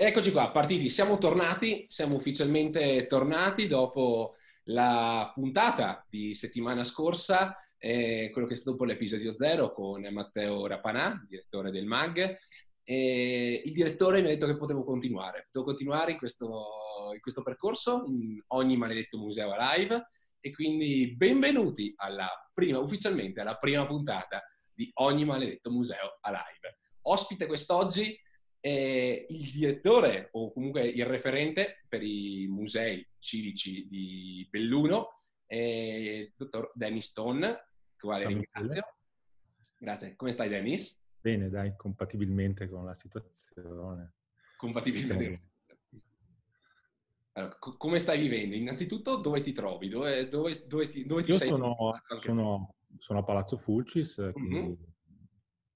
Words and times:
Eccoci 0.00 0.30
qua, 0.30 0.52
partiti. 0.52 0.90
Siamo 0.90 1.18
tornati, 1.18 1.86
siamo 1.88 2.14
ufficialmente 2.14 3.08
tornati 3.08 3.66
dopo 3.66 4.36
la 4.66 5.28
puntata 5.34 6.06
di 6.08 6.36
settimana 6.36 6.84
scorsa, 6.84 7.58
eh, 7.76 8.30
quello 8.32 8.46
che 8.46 8.54
è 8.54 8.56
stato 8.56 8.76
poi 8.76 8.86
l'episodio 8.86 9.36
zero 9.36 9.72
con 9.72 10.06
Matteo 10.12 10.68
Rapanà, 10.68 11.26
direttore 11.28 11.72
del 11.72 11.86
MAG. 11.86 12.38
E 12.84 13.60
il 13.64 13.72
direttore 13.72 14.20
mi 14.20 14.28
ha 14.28 14.30
detto 14.30 14.46
che 14.46 14.56
potevo 14.56 14.84
continuare, 14.84 15.48
potevo 15.50 15.64
continuare 15.64 16.12
in 16.12 16.18
questo, 16.18 16.46
in 17.12 17.20
questo 17.20 17.42
percorso, 17.42 18.04
in 18.06 18.40
ogni 18.52 18.76
maledetto 18.76 19.18
museo 19.18 19.52
live. 19.58 20.10
E 20.38 20.52
quindi 20.52 21.16
benvenuti 21.16 21.92
alla 21.96 22.30
prima, 22.54 22.78
ufficialmente 22.78 23.40
alla 23.40 23.56
prima 23.56 23.84
puntata 23.84 24.44
di 24.72 24.88
ogni 25.00 25.24
maledetto 25.24 25.72
museo 25.72 26.20
live. 26.22 26.76
Ospite 27.00 27.46
quest'oggi 27.46 28.16
è 28.60 29.26
il 29.28 29.50
direttore 29.50 30.28
o 30.32 30.52
comunque 30.52 30.86
il 30.86 31.06
referente 31.06 31.84
per 31.88 32.02
i 32.02 32.46
musei 32.48 33.06
civici 33.18 33.86
di 33.88 34.46
Belluno, 34.50 35.14
il 35.46 36.32
dottor 36.36 36.72
Dennis 36.74 37.06
Stone, 37.06 37.56
quale 37.98 38.26
ringrazio. 38.26 38.82
Grazie. 39.78 40.16
Come 40.16 40.32
stai 40.32 40.48
Dennis? 40.48 41.06
Bene, 41.20 41.48
dai, 41.48 41.74
compatibilmente 41.76 42.68
con 42.68 42.84
la 42.84 42.94
situazione. 42.94 44.14
Compatibilmente. 44.56 45.50
Allora, 47.32 47.56
co- 47.58 47.76
come 47.76 47.98
stai 48.00 48.20
vivendo? 48.20 48.56
Innanzitutto 48.56 49.16
dove 49.16 49.40
ti 49.40 49.52
trovi? 49.52 49.88
Dove, 49.88 50.28
dove, 50.28 50.66
dove 50.66 50.88
ti, 50.88 51.06
dove 51.06 51.22
ti 51.22 51.30
Io 51.30 51.36
sei? 51.36 51.48
sono, 51.48 51.76
sono, 52.18 52.74
sono, 52.98 53.18
a 53.20 53.22
Palazzo 53.22 53.56
Fulcis, 53.56 54.18
Mhm. 54.18 54.32
quindi 54.32 54.56
mm-hmm. 54.56 54.72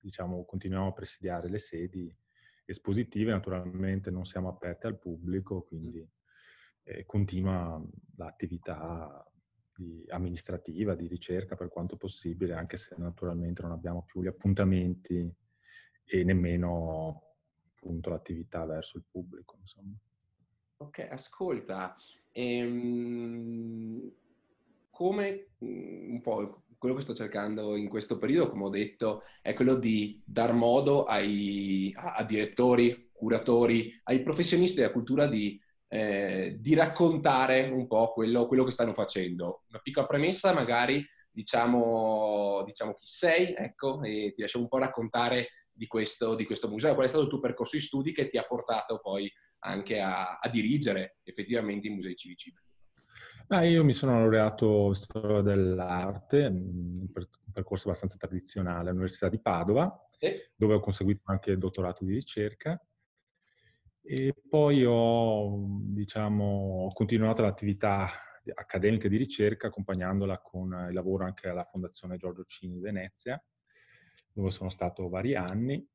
diciamo 0.00 0.44
continuiamo 0.44 0.88
a 0.88 0.92
presidiare 0.92 1.48
le 1.48 1.58
sedi 1.58 2.12
espositive, 2.72 3.32
naturalmente 3.32 4.10
non 4.10 4.24
siamo 4.24 4.48
aperti 4.48 4.86
al 4.86 4.98
pubblico, 4.98 5.62
quindi 5.62 6.06
eh, 6.84 7.04
continua 7.06 7.82
l'attività 8.16 9.24
di 9.74 10.04
amministrativa, 10.08 10.94
di 10.94 11.06
ricerca 11.06 11.56
per 11.56 11.68
quanto 11.68 11.96
possibile, 11.96 12.54
anche 12.54 12.76
se 12.76 12.94
naturalmente 12.98 13.62
non 13.62 13.72
abbiamo 13.72 14.02
più 14.02 14.22
gli 14.22 14.26
appuntamenti 14.26 15.32
e 16.04 16.24
nemmeno 16.24 17.22
appunto 17.74 18.10
l'attività 18.10 18.64
verso 18.64 18.98
il 18.98 19.04
pubblico. 19.10 19.56
Insomma. 19.60 19.94
Ok, 20.78 21.06
ascolta, 21.10 21.94
ehm, 22.32 24.12
come 24.90 25.46
un 25.58 26.20
po' 26.20 26.64
quello 26.82 26.96
che 26.96 27.02
sto 27.02 27.14
cercando 27.14 27.76
in 27.76 27.88
questo 27.88 28.18
periodo, 28.18 28.50
come 28.50 28.64
ho 28.64 28.68
detto, 28.68 29.22
è 29.40 29.54
quello 29.54 29.76
di 29.76 30.20
dar 30.26 30.52
modo 30.52 31.04
ai, 31.04 31.92
a, 31.94 32.14
a 32.14 32.24
direttori, 32.24 33.10
curatori, 33.12 34.00
ai 34.02 34.20
professionisti 34.20 34.78
della 34.78 34.90
cultura 34.90 35.28
di, 35.28 35.62
eh, 35.86 36.56
di 36.58 36.74
raccontare 36.74 37.68
un 37.68 37.86
po' 37.86 38.12
quello, 38.12 38.48
quello, 38.48 38.64
che 38.64 38.72
stanno 38.72 38.94
facendo. 38.94 39.62
Una 39.68 39.78
piccola 39.78 40.06
premessa, 40.06 40.52
magari 40.52 41.06
diciamo, 41.30 42.64
diciamo 42.66 42.94
chi 42.94 43.06
sei, 43.06 43.54
ecco, 43.56 44.02
e 44.02 44.32
ti 44.34 44.40
lasciamo 44.40 44.64
un 44.64 44.70
po' 44.70 44.78
raccontare 44.78 45.50
di 45.70 45.86
questo, 45.86 46.34
di 46.34 46.44
questo 46.44 46.68
museo. 46.68 46.94
Qual 46.94 47.06
è 47.06 47.08
stato 47.08 47.22
il 47.22 47.30
tuo 47.30 47.38
percorso 47.38 47.76
di 47.76 47.82
studi 47.82 48.12
che 48.12 48.26
ti 48.26 48.38
ha 48.38 48.42
portato 48.42 48.98
poi 48.98 49.32
anche 49.60 50.00
a, 50.00 50.40
a 50.40 50.48
dirigere 50.48 51.18
effettivamente 51.22 51.86
i 51.86 51.90
musei 51.90 52.16
civici? 52.16 52.52
Ah, 53.48 53.64
io 53.64 53.84
mi 53.84 53.92
sono 53.92 54.18
laureato 54.18 54.88
in 54.88 54.94
storia 54.94 55.40
dell'arte, 55.42 56.46
un 56.46 57.06
percorso 57.52 57.88
abbastanza 57.88 58.16
tradizionale 58.16 58.88
all'Università 58.88 59.28
di 59.28 59.40
Padova, 59.40 60.08
sì. 60.16 60.30
dove 60.54 60.74
ho 60.74 60.80
conseguito 60.80 61.20
anche 61.24 61.50
il 61.50 61.58
dottorato 61.58 62.04
di 62.04 62.14
ricerca. 62.14 62.80
E 64.04 64.34
poi 64.48 64.84
ho, 64.84 65.78
diciamo, 65.82 66.88
continuato 66.92 67.42
l'attività 67.42 68.08
accademica 68.54 69.06
di 69.08 69.16
ricerca 69.16 69.68
accompagnandola 69.68 70.40
con 70.40 70.86
il 70.88 70.94
lavoro 70.94 71.24
anche 71.24 71.48
alla 71.48 71.62
Fondazione 71.64 72.16
Giorgio 72.16 72.44
Cini 72.44 72.80
Venezia, 72.80 73.42
dove 74.32 74.50
sono 74.50 74.70
stato 74.70 75.08
vari 75.08 75.34
anni. 75.36 75.86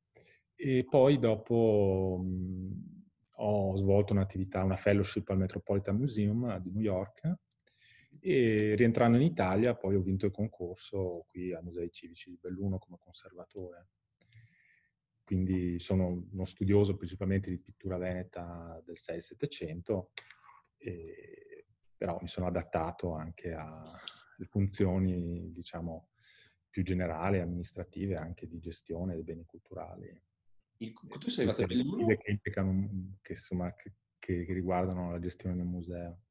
E 0.55 0.85
poi 0.89 1.19
dopo 1.19 2.19
mh, 2.23 2.95
ho 3.37 3.75
svolto 3.77 4.13
un'attività, 4.13 4.63
una 4.63 4.75
fellowship 4.77 5.29
al 5.29 5.37
Metropolitan 5.37 5.97
Museum 5.97 6.57
di 6.59 6.71
New 6.71 6.81
York 6.81 7.35
e 8.29 8.75
rientrando 8.75 9.15
in 9.15 9.23
Italia 9.23 9.73
poi 9.73 9.95
ho 9.95 10.01
vinto 10.01 10.25
il 10.25 10.33
concorso 10.33 11.23
qui 11.29 11.53
ai 11.53 11.63
Musei 11.63 11.89
Civici 11.89 12.29
di 12.29 12.37
Belluno 12.37 12.77
come 12.77 12.97
conservatore. 12.99 13.87
Quindi 15.23 15.79
sono 15.79 16.25
uno 16.29 16.43
studioso 16.43 16.97
principalmente 16.97 17.49
di 17.49 17.57
pittura 17.57 17.97
veneta 17.97 18.81
del 18.85 18.97
6-700, 18.97 20.07
però 21.95 22.17
mi 22.19 22.27
sono 22.27 22.47
adattato 22.47 23.13
anche 23.13 23.53
alle 23.53 24.45
funzioni, 24.45 25.53
diciamo, 25.53 26.09
più 26.69 26.83
generali, 26.83 27.39
amministrative, 27.39 28.17
anche 28.17 28.45
di 28.45 28.59
gestione 28.59 29.13
dei 29.13 29.23
beni 29.23 29.45
culturali. 29.45 30.21
Il, 30.79 30.93
tu 30.93 31.29
sei 31.29 31.45
arrivato 31.45 31.63
a 31.63 31.65
Belluno? 31.65 32.07
Che, 32.07 32.29
implicano, 32.29 33.17
che, 33.21 33.31
insomma, 33.31 33.73
che, 33.73 33.93
che, 34.19 34.45
riguardano 34.49 35.11
la 35.11 35.19
gestione 35.19 35.55
del 35.55 35.65
museo. 35.65 36.23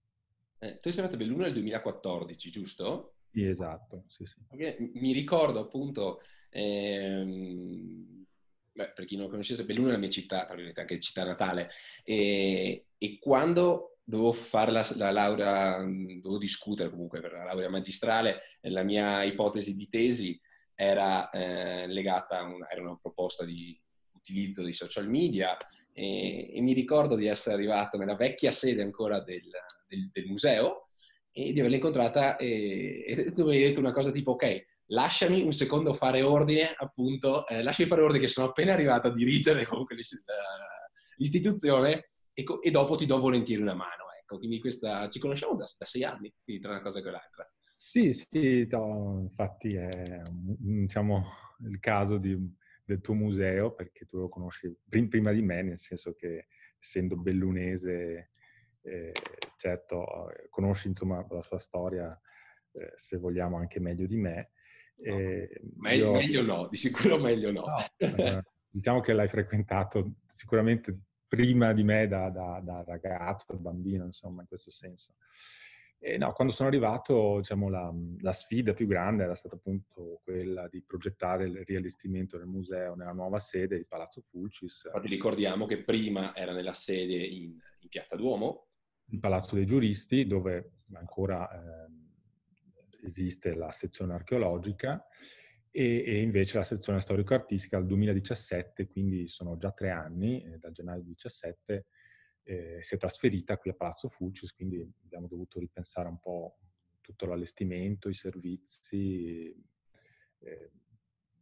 Eh, 0.59 0.79
tu 0.79 0.91
sei 0.91 1.03
arrivato 1.03 1.15
a 1.15 1.19
Belluno 1.19 1.43
nel 1.43 1.53
2014, 1.53 2.51
giusto? 2.51 3.15
Sì, 3.31 3.45
esatto. 3.45 4.05
Sì, 4.09 4.25
sì. 4.25 4.41
Okay. 4.49 4.91
Mi 4.95 5.13
ricordo 5.13 5.61
appunto, 5.61 6.21
ehm, 6.51 8.25
beh, 8.73 8.93
per 8.93 9.05
chi 9.05 9.17
non 9.17 9.25
lo 9.25 9.31
conoscesse, 9.31 9.65
Belluno 9.65 9.89
è 9.89 9.93
la 9.93 9.99
mia 9.99 10.09
città, 10.09 10.47
anche 10.47 11.01
città 11.01 11.25
natale, 11.25 11.69
e, 12.03 12.87
e 12.97 13.19
quando 13.19 13.99
dovevo 14.03 14.33
fare 14.33 14.71
la, 14.71 14.89
la, 14.95 15.11
laurea, 15.11 15.79
dovevo 15.79 16.39
discutere 16.39 16.91
comunque 16.91 17.21
per 17.21 17.33
la 17.33 17.45
laurea 17.45 17.69
magistrale, 17.69 18.41
la 18.63 18.85
mia 18.85 19.25
ipotesi 19.25 19.75
di 19.75 19.89
tesi 19.89 20.41
era 20.75 21.29
eh, 21.31 21.87
legata 21.89 22.39
a 22.39 22.43
una, 22.45 22.71
era 22.71 22.83
una 22.83 22.97
proposta 22.97 23.45
di 23.45 23.79
utilizzo 24.13 24.63
dei 24.63 24.73
social 24.73 25.09
media 25.09 25.57
e, 25.93 26.55
e, 26.55 26.61
mi 26.61 26.73
ricordo 26.73 27.17
di 27.17 27.27
essere 27.27 27.55
arrivato 27.55 27.97
nella 27.97 28.17
vecchia 28.17 28.51
sede 28.51 28.83
ancora 28.83 29.21
del, 29.21 29.51
del, 29.87 30.11
del 30.13 30.27
museo 30.27 30.87
e 31.31 31.53
di 31.53 31.59
averla 31.59 31.77
incontrata 31.77 32.37
e, 32.37 33.05
e 33.07 33.33
tu 33.33 33.45
mi 33.45 33.55
hai 33.55 33.63
detto 33.63 33.81
una 33.81 33.93
cosa 33.93 34.11
tipo 34.11 34.33
ok, 34.33 34.65
lasciami 34.87 35.43
un 35.43 35.53
secondo 35.53 35.95
fare 35.95 36.23
ordine 36.23 36.75
appunto, 36.77 37.47
eh, 37.47 37.63
lasciami 37.63 37.89
fare 37.89 38.03
ordine 38.03 38.21
che 38.21 38.29
sono 38.29 38.49
appena 38.49 38.73
arrivato 38.73 39.09
a 39.09 39.13
dirigere 39.13 39.67
comunque 39.67 39.97
l'istituzione 41.17 42.09
e, 42.33 42.45
e, 42.63 42.71
dopo 42.71 42.97
ti 42.97 43.07
do 43.07 43.19
volentieri 43.19 43.63
una 43.63 43.75
mano. 43.75 44.05
Ecco, 44.21 44.39
quindi 44.39 44.59
questa, 44.59 45.09
ci 45.09 45.21
conosciamo 45.21 45.55
da, 45.55 45.67
da 45.79 45.85
sei 45.85 46.05
anni, 46.05 46.33
quindi 46.43 46.63
tra 46.63 46.73
una 46.73 46.83
cosa 46.83 46.99
e 46.99 47.03
l'altra. 47.03 47.51
Sì, 47.77 48.13
sì, 48.13 48.67
no, 48.71 49.21
infatti 49.29 49.75
è 49.75 50.23
diciamo, 50.25 51.25
il 51.69 51.79
caso 51.79 52.19
di 52.19 52.37
del 52.87 53.01
tuo 53.01 53.15
museo, 53.15 53.75
perché 53.75 54.07
tu 54.07 54.19
lo 54.19 54.29
conosci 54.29 54.73
prima 54.89 55.33
di 55.33 55.43
me, 55.43 55.63
nel 55.63 55.79
senso 55.79 56.15
che 56.15 56.47
essendo 56.79 57.17
bellunese, 57.17 58.31
eh, 58.87 59.13
certo, 59.57 60.31
conosci 60.49 60.89
insomma 60.89 61.25
la 61.29 61.43
sua 61.43 61.59
storia, 61.59 62.19
eh, 62.73 62.93
se 62.97 63.17
vogliamo, 63.17 63.57
anche 63.57 63.81
meglio 63.81 64.07
di 64.07 64.17
me. 64.17 64.51
Eh, 64.97 65.61
meglio, 65.77 66.05
io... 66.05 66.13
meglio, 66.13 66.43
no, 66.43 66.69
di 66.69 66.77
sicuro 66.77 67.19
meglio 67.19 67.53
no. 67.53 67.67
no 67.67 67.77
eh, 67.99 68.43
diciamo 68.71 69.01
che 69.01 69.13
l'hai 69.13 69.29
frequentato 69.29 70.15
sicuramente 70.27 70.99
prima 71.27 71.73
di 71.73 71.83
me 71.83 72.07
da, 72.07 72.31
da, 72.31 72.61
da 72.63 72.83
ragazzo, 72.87 73.53
da 73.53 73.59
bambino, 73.59 74.05
insomma, 74.05 74.43
in 74.43 74.47
questo 74.47 74.71
senso. 74.71 75.15
E 75.99 76.19
no, 76.19 76.33
quando 76.33 76.53
sono 76.53 76.69
arrivato, 76.69 77.39
diciamo, 77.39 77.69
la, 77.69 77.93
la, 78.21 78.33
sfida 78.33 78.75
più 78.75 78.87
grande 78.87 79.25
era 79.25 79.35
stata 79.35 79.57
appunto 79.57 80.21
quella 80.23 80.69
di 80.69 80.83
progettare 80.83 81.47
il 81.47 81.65
riallestimento 81.65 82.37
del 82.37 82.47
museo 82.47 82.95
nella 82.95 83.13
nuova 83.13 83.39
sede 83.39 83.79
di 83.79 83.87
Palazzo 83.87 84.21
Fulcis. 84.21 84.85
Infatti 84.85 85.09
ricordiamo 85.09 85.65
che 85.65 85.83
prima 85.83 86.37
era 86.37 86.53
nella 86.53 86.75
sede 86.75 87.17
in, 87.17 87.59
in 87.81 87.89
Piazza 87.89 88.15
Duomo. 88.15 88.69
Il 89.07 89.21
Palazzo 89.21 89.55
dei 89.55 89.67
Giuristi, 89.67 90.27
dove 90.27 90.73
ancora 90.93 91.49
eh, 91.51 91.91
esiste 93.05 93.55
la 93.55 93.73
sezione 93.73 94.15
archeologica, 94.15 95.07
e, 95.71 96.03
e, 96.07 96.23
invece 96.23 96.57
la 96.57 96.65
sezione 96.65 97.01
storico-artistica 97.01 97.77
al 97.77 97.87
2017, 97.87 98.87
quindi 98.89 99.29
sono 99.29 99.59
già 99.59 99.73
tre 99.73 99.91
anni, 99.91 100.43
eh, 100.43 100.59
dal 100.59 100.73
gennaio 100.73 101.03
2017, 101.03 101.87
eh, 102.45 102.79
si 102.81 102.95
è 102.95 102.99
trasferita 102.99 103.59
qui 103.59 103.71
a 103.71 103.75
Palazzo 103.75 104.09
Fulcis, 104.09 104.55
quindi 104.55 104.81
abbiamo 105.05 105.27
dovuto 105.27 105.59
ripensare 105.59 106.09
un 106.09 106.19
po' 106.19 106.59
tutto 107.03 107.27
l'allestimento, 107.27 108.09
i 108.09 108.15
servizi, 108.15 109.55
eh, 110.39 110.71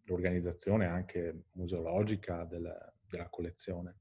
l'organizzazione 0.04 0.86
anche 0.86 1.44
museologica 1.52 2.44
del, 2.44 2.74
della 3.06 3.28
collezione. 3.28 4.00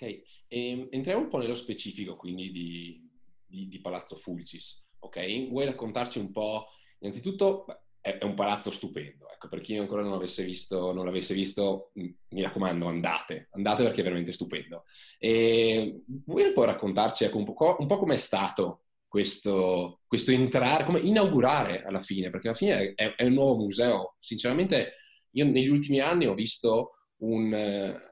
Ok, 0.00 0.22
e, 0.48 0.70
ehm, 0.70 0.88
entriamo 0.90 1.20
un 1.20 1.28
po' 1.28 1.36
nello 1.36 1.54
specifico 1.54 2.16
quindi 2.16 2.50
di, 2.50 3.06
di, 3.46 3.68
di 3.68 3.80
Palazzo 3.82 4.16
Fulcis, 4.16 4.82
ok? 5.00 5.48
Vuoi 5.50 5.66
raccontarci 5.66 6.18
un 6.18 6.30
po', 6.30 6.64
innanzitutto, 7.00 7.66
è, 8.00 8.16
è 8.16 8.24
un 8.24 8.32
palazzo 8.32 8.70
stupendo. 8.70 9.30
Ecco, 9.30 9.48
per 9.48 9.60
chi 9.60 9.76
ancora 9.76 10.00
non 10.00 10.12
l'avesse 10.12 10.42
visto, 10.42 10.94
non 10.94 11.04
l'avesse 11.04 11.34
visto, 11.34 11.92
mi 11.94 12.42
raccomando, 12.42 12.86
andate, 12.86 13.48
andate 13.52 13.82
perché 13.82 14.00
è 14.00 14.04
veramente 14.04 14.32
stupendo. 14.32 14.84
E 15.18 16.02
vuoi 16.24 16.44
un 16.44 16.52
po' 16.54 16.64
raccontarci 16.64 17.24
ecco, 17.24 17.36
un 17.36 17.44
po', 17.44 17.76
un 17.78 17.86
po' 17.86 17.98
com'è 17.98 18.16
stato 18.16 18.84
questo, 19.06 20.00
questo, 20.06 20.30
entrare, 20.30 20.84
come 20.84 21.00
inaugurare 21.00 21.82
alla 21.82 22.00
fine, 22.00 22.30
perché 22.30 22.48
alla 22.48 22.56
fine 22.56 22.94
è, 22.94 23.14
è, 23.16 23.24
un 23.24 23.34
nuovo 23.34 23.56
museo. 23.64 24.16
Sinceramente, 24.18 24.92
io 25.32 25.44
negli 25.44 25.68
ultimi 25.68 26.00
anni 26.00 26.24
ho 26.24 26.34
visto 26.34 26.92
un... 27.18 28.08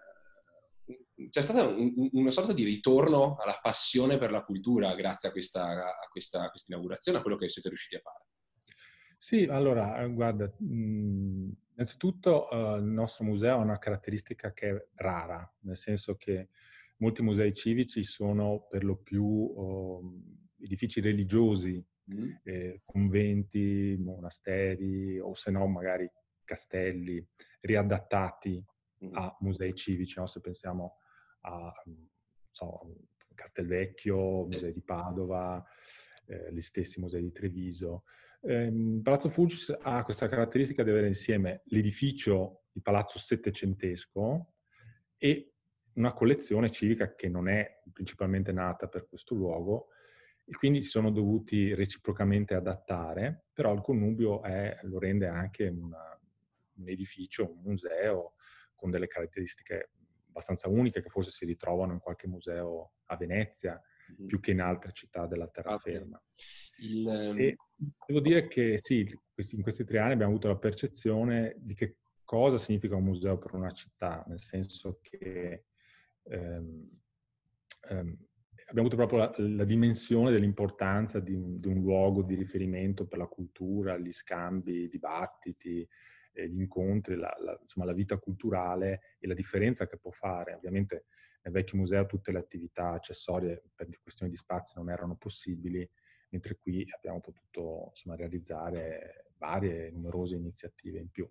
c'è 1.31 1.41
stata 1.41 1.67
un, 1.67 2.09
una 2.13 2.31
sorta 2.31 2.53
di 2.53 2.65
ritorno 2.65 3.37
alla 3.37 3.59
passione 3.61 4.19
per 4.19 4.31
la 4.31 4.45
cultura 4.45 4.95
grazie 4.95 5.29
a 5.29 5.33
questa, 5.33 5.65
a 5.65 6.09
questa, 6.11 6.45
a 6.45 6.51
questa 6.51 6.73
inaugurazione, 6.73 7.19
a 7.19 7.23
quello 7.23 7.37
che 7.37 7.49
siete 7.49 7.69
riusciti 7.69 7.97
a 7.97 8.01
fare. 8.01 8.25
Sì, 9.17 9.43
allora, 9.45 10.01
eh, 10.01 10.13
guarda, 10.13 10.49
innanzitutto 10.61 12.47
uh, 12.49 12.77
il 12.77 12.85
nostro 12.85 13.25
museo 13.25 13.57
ha 13.57 13.63
una 13.63 13.79
caratteristica 13.79 14.53
che 14.53 14.71
è 14.71 14.87
rara, 14.95 15.53
nel 15.63 15.77
senso 15.77 16.15
che 16.15 16.51
molti 16.99 17.23
musei 17.23 17.53
civici 17.53 18.05
sono 18.05 18.69
per 18.71 18.85
lo 18.85 18.97
più 18.97 19.25
uh, 19.25 20.23
edifici 20.61 21.01
religiosi, 21.01 21.85
mm. 22.15 22.31
eh, 22.45 22.83
conventi, 22.85 23.97
monasteri 23.99 25.19
o 25.19 25.35
se 25.35 25.51
no 25.51 25.67
magari 25.67 26.09
castelli 26.45 27.25
riadattati 27.61 28.65
mm. 29.05 29.15
a 29.15 29.37
musei 29.41 29.75
civici, 29.75 30.21
no? 30.21 30.29
se 30.29 30.41
pensiamo 30.41 30.99
a 31.41 31.73
so, 32.51 32.95
Castelvecchio, 33.35 34.47
musei 34.47 34.73
di 34.73 34.83
Padova, 34.83 35.65
eh, 36.27 36.53
gli 36.53 36.61
stessi 36.61 37.01
musei 37.01 37.23
di 37.23 37.33
Treviso. 37.33 38.05
Eh, 38.41 39.01
Palazzo 39.03 39.29
Fulgis 39.29 39.77
ha 39.81 40.05
questa 40.05 40.29
caratteristica 40.29 40.83
di 40.83 40.91
avere 40.91 41.07
insieme 41.07 41.63
l'edificio 41.67 42.65
di 42.73 42.81
palazzo 42.81 43.19
settecentesco 43.19 44.55
e 45.17 45.53
una 45.95 46.13
collezione 46.13 46.71
civica 46.71 47.15
che 47.15 47.29
non 47.29 47.49
è 47.49 47.81
principalmente 47.93 48.53
nata 48.53 48.87
per 48.87 49.09
questo 49.09 49.35
luogo 49.35 49.89
e 50.45 50.53
quindi 50.55 50.81
si 50.81 50.89
sono 50.89 51.11
dovuti 51.11 51.75
reciprocamente 51.75 52.55
adattare, 52.55 53.47
però 53.53 53.75
il 53.75 53.83
connubio 53.83 54.43
è, 54.43 54.79
lo 54.83 54.99
rende 54.99 55.27
anche 55.27 55.67
una, 55.67 56.19
un 56.75 56.89
edificio, 56.89 57.51
un 57.51 57.61
museo 57.63 58.35
con 58.75 58.91
delle 58.91 59.09
caratteristiche 59.09 59.91
abbastanza 60.39 60.69
uniche 60.69 61.03
che 61.03 61.11
forse 61.11 61.31
si 61.31 61.45
ritrovano 61.45 61.93
in 61.93 61.99
qualche 61.99 62.29
museo 62.29 62.93
a 63.07 63.17
Venezia, 63.17 63.81
mm-hmm. 64.13 64.27
più 64.27 64.41
che 64.41 64.53
in 64.53 64.61
altre 64.61 64.93
città 64.93 65.27
della 65.27 65.49
terraferma. 65.49 66.17
Okay. 66.17 66.91
Il, 66.91 67.07
um... 67.07 67.39
E 67.39 67.57
devo 68.07 68.21
dire 68.21 68.49
che 68.49 68.79
sì, 68.83 69.01
in 69.01 69.63
questi 69.63 69.85
tre 69.85 69.99
anni 69.99 70.13
abbiamo 70.13 70.33
avuto 70.33 70.49
la 70.49 70.57
percezione 70.57 71.57
di 71.59 71.75
che 71.75 71.99
cosa 72.25 72.59
significa 72.59 72.95
un 72.95 73.05
museo 73.05 73.39
per 73.39 73.55
una 73.55 73.73
città, 73.73 74.25
nel 74.29 74.41
senso 74.41 74.99
che 75.01 75.65
ehm, 76.25 76.91
ehm, 77.89 78.19
abbiamo 78.67 78.89
avuto 78.89 78.97
proprio 78.97 79.19
la, 79.19 79.35
la 79.57 79.65
dimensione 79.65 80.31
dell'importanza 80.31 81.21
di 81.21 81.33
un, 81.33 81.59
di 81.59 81.69
un, 81.69 81.81
luogo 81.81 82.23
di 82.23 82.35
riferimento 82.35 83.07
per 83.07 83.19
la 83.19 83.27
cultura, 83.27 83.97
gli 83.97 84.13
scambi, 84.13 84.83
i 84.83 84.89
dibattiti, 84.89 85.89
eh, 86.39 86.49
gli 86.49 86.61
incontri, 86.61 87.17
la, 87.17 87.35
la, 87.41 87.59
insomma, 87.61 87.87
la 87.87 87.93
vita 87.93 88.17
culturale 88.19 89.17
e 89.19 89.27
la 89.27 89.35
differenza 89.35 89.87
che 89.87 89.99
può 89.99 90.11
fare. 90.11 90.55
Ovviamente 90.55 91.07
nel 91.43 91.53
vecchio 91.53 91.79
museo 91.79 92.07
tutte 92.07 92.31
le 92.31 92.39
attività 92.39 92.91
accessorie 92.91 93.63
per 93.75 93.89
questioni 94.01 94.31
di 94.31 94.39
spazio 94.39 94.81
non 94.81 94.91
erano 94.91 95.17
possibili, 95.17 95.89
mentre 96.31 96.57
qui 96.57 96.87
abbiamo 96.95 97.21
potuto 97.21 97.89
insomma, 97.91 98.17
realizzare 98.17 99.33
varie 99.37 99.89
e 99.89 99.91
numerose 99.91 100.37
iniziative 100.37 100.99
in 100.99 101.11
più. 101.11 101.29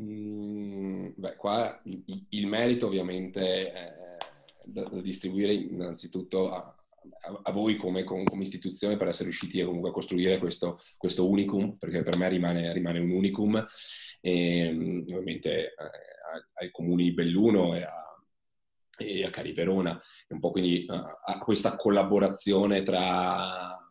Mm, 0.00 1.10
beh, 1.16 1.36
qua 1.36 1.78
il, 1.84 2.26
il, 2.30 2.46
merito 2.46 2.86
ovviamente 2.86 3.70
è 3.70 4.16
da, 4.64 4.84
da 4.84 5.00
distribuire 5.02 5.52
innanzitutto 5.52 6.50
a, 6.50 6.81
a, 7.20 7.40
a 7.42 7.52
voi 7.52 7.76
come, 7.76 8.04
come, 8.04 8.24
istituzione 8.42 8.96
per 8.96 9.08
essere 9.08 9.24
riusciti 9.24 9.60
a, 9.60 9.66
comunque 9.66 9.90
a 9.90 9.92
costruire 9.92 10.38
questo, 10.38 10.78
questo, 10.96 11.28
unicum, 11.28 11.76
perché 11.76 12.02
per 12.02 12.16
me 12.16 12.28
rimane, 12.28 12.72
rimane 12.72 12.98
un 12.98 13.10
unicum, 13.10 13.64
e, 14.20 14.68
ovviamente 14.68 15.64
eh, 15.66 15.74
ai 16.54 16.70
comuni 16.70 17.12
Belluno 17.12 17.74
e 17.74 17.82
a 17.82 18.02
e 18.94 19.24
a 19.24 19.30
Cariperona, 19.30 20.00
un 20.28 20.38
po' 20.38 20.50
quindi 20.50 20.86
uh, 20.88 20.92
a 20.92 21.38
questa 21.38 21.76
collaborazione 21.76 22.82
tra, 22.82 23.81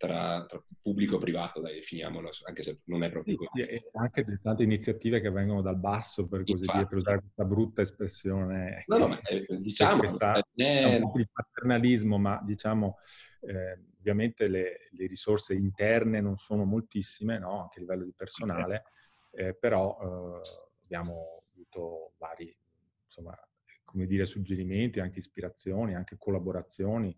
tra, 0.00 0.46
tra, 0.46 0.62
pubblico 0.80 1.16
e 1.16 1.18
privato, 1.18 1.60
dai, 1.60 1.74
definiamolo, 1.74 2.30
anche 2.46 2.62
se 2.62 2.80
non 2.84 3.02
è 3.02 3.10
proprio 3.10 3.36
così. 3.36 3.60
E 3.60 3.90
anche 3.92 4.24
di 4.24 4.38
tante 4.40 4.62
iniziative 4.62 5.20
che 5.20 5.30
vengono 5.30 5.60
dal 5.60 5.76
basso, 5.76 6.26
per 6.26 6.40
così 6.40 6.62
Infatti. 6.62 6.78
dire, 6.78 6.88
per 6.88 6.98
usare 6.98 7.20
questa 7.20 7.44
brutta 7.44 7.82
espressione. 7.82 8.84
No, 8.86 8.96
no, 8.96 9.08
ma 9.08 9.20
eh, 9.20 9.46
diciamo... 9.58 9.98
Questa, 9.98 10.42
è 10.54 10.96
un 10.96 11.10
po' 11.10 11.18
di 11.18 11.28
paternalismo, 11.30 12.16
ma 12.16 12.40
diciamo... 12.42 12.96
Eh, 13.42 13.88
ovviamente 14.00 14.48
le, 14.48 14.88
le, 14.92 15.06
risorse 15.06 15.52
interne 15.52 16.22
non 16.22 16.38
sono 16.38 16.64
moltissime, 16.64 17.38
no? 17.38 17.60
anche 17.60 17.78
a 17.78 17.80
livello 17.80 18.04
di 18.04 18.14
personale, 18.16 18.84
eh, 19.32 19.54
però 19.54 20.40
eh, 20.42 20.48
abbiamo 20.84 21.44
avuto 21.52 22.12
vari 22.16 22.54
insomma, 23.04 23.38
come 23.84 24.06
dire, 24.06 24.24
suggerimenti, 24.24 25.00
anche 25.00 25.18
ispirazioni, 25.18 25.94
anche 25.94 26.16
collaborazioni, 26.18 27.14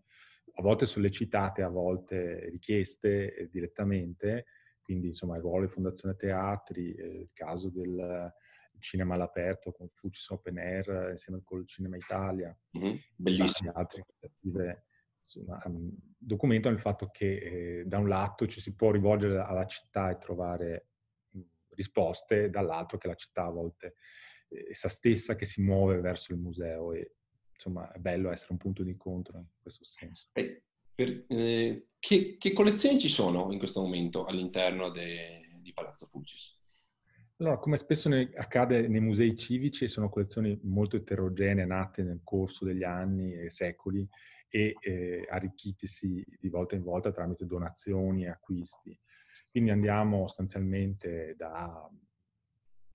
a 0.54 0.62
volte 0.62 0.86
sollecitate, 0.86 1.62
a 1.62 1.68
volte 1.68 2.48
richieste 2.50 3.34
eh, 3.34 3.48
direttamente, 3.48 4.46
quindi 4.82 5.08
insomma 5.08 5.36
il 5.36 5.42
ruolo 5.42 5.66
di 5.66 5.72
Fondazione 5.72 6.16
Teatri, 6.16 6.94
eh, 6.94 7.06
il 7.06 7.30
caso 7.32 7.70
del 7.70 8.32
cinema 8.78 9.14
all'aperto 9.14 9.72
con 9.72 9.88
Fucis 9.88 10.28
Open 10.30 10.58
Air 10.58 10.90
eh, 10.90 11.10
insieme 11.10 11.40
col 11.42 11.66
Cinema 11.66 11.96
Italia, 11.96 12.56
mm-hmm. 12.76 12.96
bellissimo. 13.16 13.72
altre 13.72 14.04
iniziative 14.04 14.86
insomma, 15.22 15.62
um, 15.64 15.90
documentano 16.18 16.74
il 16.74 16.80
fatto 16.80 17.08
che 17.10 17.80
eh, 17.80 17.84
da 17.86 17.98
un 17.98 18.08
lato 18.08 18.46
ci 18.46 18.60
si 18.60 18.74
può 18.74 18.90
rivolgere 18.90 19.38
alla 19.38 19.66
città 19.66 20.10
e 20.10 20.18
trovare 20.18 20.88
mh, 21.30 21.40
risposte, 21.70 22.50
dall'altro 22.50 22.98
che 22.98 23.08
la 23.08 23.14
città 23.14 23.44
a 23.44 23.50
volte 23.50 23.94
essa 24.68 24.88
stessa 24.90 25.34
che 25.34 25.46
si 25.46 25.62
muove 25.62 26.00
verso 26.00 26.32
il 26.32 26.38
museo 26.38 26.92
e 26.92 27.14
insomma 27.62 27.90
è 27.92 27.98
bello 27.98 28.32
essere 28.32 28.52
un 28.52 28.58
punto 28.58 28.82
di 28.82 28.90
incontro 28.90 29.38
in 29.38 29.46
questo 29.60 29.84
senso. 29.84 30.28
E 30.32 30.64
per, 30.94 31.24
eh, 31.28 31.86
che, 31.98 32.36
che, 32.36 32.52
collezioni 32.52 32.98
ci 32.98 33.08
sono 33.08 33.52
in 33.52 33.58
questo 33.58 33.80
momento 33.80 34.24
all'interno 34.24 34.90
de, 34.90 35.48
di 35.60 35.72
Palazzo 35.72 36.06
Fugis? 36.06 36.58
Allora, 37.36 37.58
come 37.58 37.76
spesso 37.76 38.08
accade 38.36 38.86
nei 38.88 39.00
musei 39.00 39.36
civici, 39.36 39.88
sono 39.88 40.08
collezioni 40.08 40.58
molto 40.62 40.96
eterogenee, 40.96 41.64
nate 41.64 42.02
nel 42.02 42.20
corso 42.22 42.64
degli 42.64 42.84
anni 42.84 43.34
e 43.34 43.50
secoli 43.50 44.06
e 44.48 44.76
eh, 44.80 45.26
arricchitisi 45.28 46.24
di 46.38 46.48
volta 46.48 46.76
in 46.76 46.82
volta 46.82 47.10
tramite 47.10 47.46
donazioni 47.46 48.24
e 48.24 48.28
acquisti. 48.28 48.96
Quindi 49.50 49.70
andiamo 49.70 50.26
sostanzialmente 50.26 51.34
da 51.36 51.88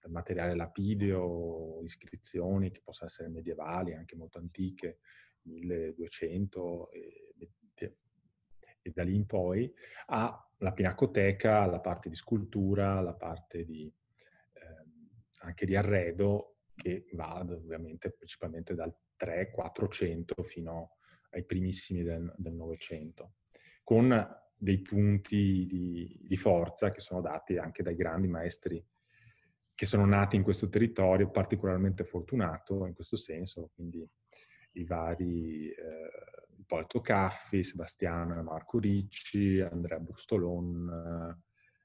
materiale 0.09 0.55
lapideo, 0.55 1.81
iscrizioni 1.83 2.71
che 2.71 2.81
possono 2.83 3.09
essere 3.09 3.29
medievali, 3.29 3.93
anche 3.93 4.15
molto 4.15 4.37
antiche, 4.37 4.99
1200 5.43 6.91
e, 6.91 7.27
e 8.87 8.91
da 8.93 9.03
lì 9.03 9.15
in 9.15 9.25
poi, 9.25 9.71
alla 10.07 10.71
pinacoteca, 10.73 11.65
la 11.65 11.79
parte 11.79 12.09
di 12.09 12.15
scultura, 12.15 13.01
la 13.01 13.13
parte 13.13 13.65
di, 13.65 13.91
eh, 14.53 14.85
anche 15.39 15.65
di 15.65 15.75
arredo 15.75 16.55
che 16.73 17.07
va 17.13 17.39
ovviamente 17.39 18.11
principalmente 18.11 18.75
dal 18.75 18.95
300-400 19.19 20.43
fino 20.43 20.97
ai 21.31 21.43
primissimi 21.43 22.03
del, 22.03 22.33
del 22.37 22.53
Novecento, 22.53 23.33
con 23.83 24.25
dei 24.59 24.81
punti 24.81 25.65
di, 25.67 26.19
di, 26.23 26.35
forza 26.37 26.89
che 26.89 26.99
sono 26.99 27.21
dati 27.21 27.57
anche 27.57 27.83
dai 27.83 27.95
grandi 27.95 28.27
maestri 28.27 28.83
che 29.77 29.85
sono 29.85 30.05
nati 30.05 30.35
in 30.35 30.41
questo 30.41 30.69
territorio, 30.69 31.29
particolarmente 31.29 32.03
fortunato 32.03 32.87
in 32.87 32.95
questo 32.95 33.15
senso, 33.15 33.69
quindi 33.75 34.03
i 34.71 34.83
vari 34.85 35.69
eh, 35.69 36.55
Ippolito 36.57 36.99
Caffi, 36.99 37.61
Sebastiano 37.61 38.39
e 38.39 38.41
Marco 38.41 38.79
Ricci, 38.79 39.59
Andrea 39.59 39.99
Brustolon, 39.99 41.37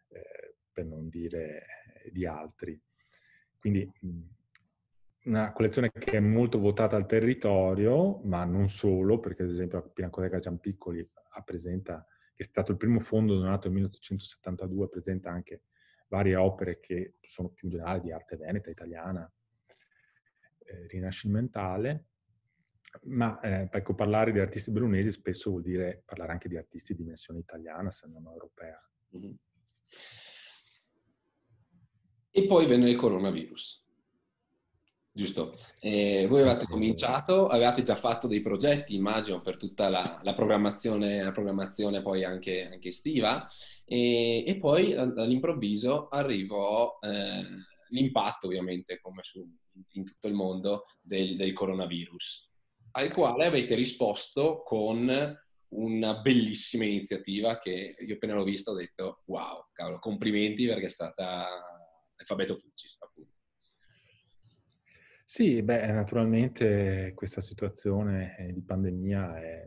eh, 0.09 0.55
per 0.73 0.87
non 0.87 1.11
dire 1.11 1.67
di 2.11 2.25
altri. 2.25 2.81
Quindi 3.59 3.93
una 5.25 5.53
collezione 5.53 5.93
che 5.93 6.13
è 6.13 6.21
molto 6.21 6.59
votata 6.59 6.97
al 6.97 7.05
territorio, 7.05 8.23
ma 8.25 8.43
non 8.45 8.71
solo, 8.71 9.21
perché 9.21 9.43
ad 9.43 9.51
esempio 9.51 9.81
la 9.81 9.85
Pinacoteca 9.85 10.39
Giampiccoli 10.39 11.07
presenta, 11.45 12.07
che 12.35 12.43
è 12.43 12.47
stato 12.47 12.73
il 12.73 12.79
primo 12.79 13.01
fondo 13.01 13.37
donato 13.37 13.69
nel 13.69 13.77
1872, 13.77 14.89
presenta 14.89 15.31
anche 15.31 15.65
varie 16.13 16.37
opere 16.37 16.79
che 16.79 17.15
sono 17.23 17.49
più 17.49 17.69
in 17.69 17.75
generale 17.77 18.03
di 18.03 18.13
arte 18.13 18.37
veneta, 18.37 18.69
italiana, 18.69 19.31
eh, 20.59 20.87
rinascimentale, 20.89 22.09
ma 23.05 23.41
eh, 23.41 23.67
ecco, 23.73 23.95
parlare 23.95 24.31
di 24.31 24.39
artisti 24.39 24.71
bellunesi 24.71 25.11
spesso 25.11 25.49
vuol 25.49 25.63
dire 25.63 26.03
parlare 26.05 26.33
anche 26.33 26.49
di 26.49 26.59
artisti 26.59 26.93
di 26.93 27.03
dimensione 27.03 27.39
italiana, 27.41 27.91
se 27.91 28.07
non 28.09 28.27
europea. 28.27 28.79
Mm-hmm. 29.17 29.33
E 32.31 32.47
poi 32.47 32.67
venne 32.67 32.91
il 32.91 32.97
coronavirus. 32.97 33.82
Giusto. 35.15 35.55
Eh, 35.79 36.27
voi 36.27 36.41
avevate 36.41 36.65
cominciato, 36.65 37.47
avevate 37.47 37.83
già 37.83 37.97
fatto 37.97 38.27
dei 38.27 38.41
progetti, 38.41 38.95
immagino, 38.95 39.43
per 39.43 39.59
tutta 39.59 39.91
la, 39.91 40.21
la, 40.23 40.33
programmazione, 40.33 41.23
la 41.23 41.33
programmazione, 41.33 42.01
poi 42.01 42.25
anche, 42.25 42.67
anche 42.67 42.89
estiva, 42.89 43.45
e, 43.85 44.43
e, 44.47 44.57
poi 44.57 44.95
all'improvviso 44.95 46.09
arrivò 46.09 46.99
eh, 47.03 47.45
l'impatto, 47.91 48.47
ovviamente, 48.47 49.01
come 49.01 49.21
su, 49.23 49.47
in 49.93 50.05
tutto 50.05 50.29
il 50.29 50.35
mondo, 50.35 50.85
del, 51.03 51.37
del 51.37 51.53
coronavirus, 51.53 52.51
al 52.93 53.13
quale 53.13 53.45
avete 53.45 53.75
risposto 53.75 54.63
con 54.65 55.37
una 55.75 56.15
bellissima 56.21 56.85
iniziativa 56.85 57.59
che 57.59 57.97
io 57.99 58.15
appena 58.15 58.35
l'ho 58.35 58.45
vista 58.45 58.71
ho 58.71 58.75
detto 58.75 59.23
wow, 59.27 59.67
cavolo, 59.73 59.99
complimenti 59.99 60.67
perché 60.67 60.87
è 60.87 60.91
stata 60.91 61.49
alfabeto 62.17 62.57
Fugis, 62.57 62.97
appunto. 63.01 63.32
Sì, 65.35 65.63
beh, 65.63 65.87
naturalmente 65.93 67.13
questa 67.15 67.41
situazione 67.41 68.37
eh, 68.37 68.53
di 68.53 68.61
pandemia 68.61 69.41
è 69.41 69.67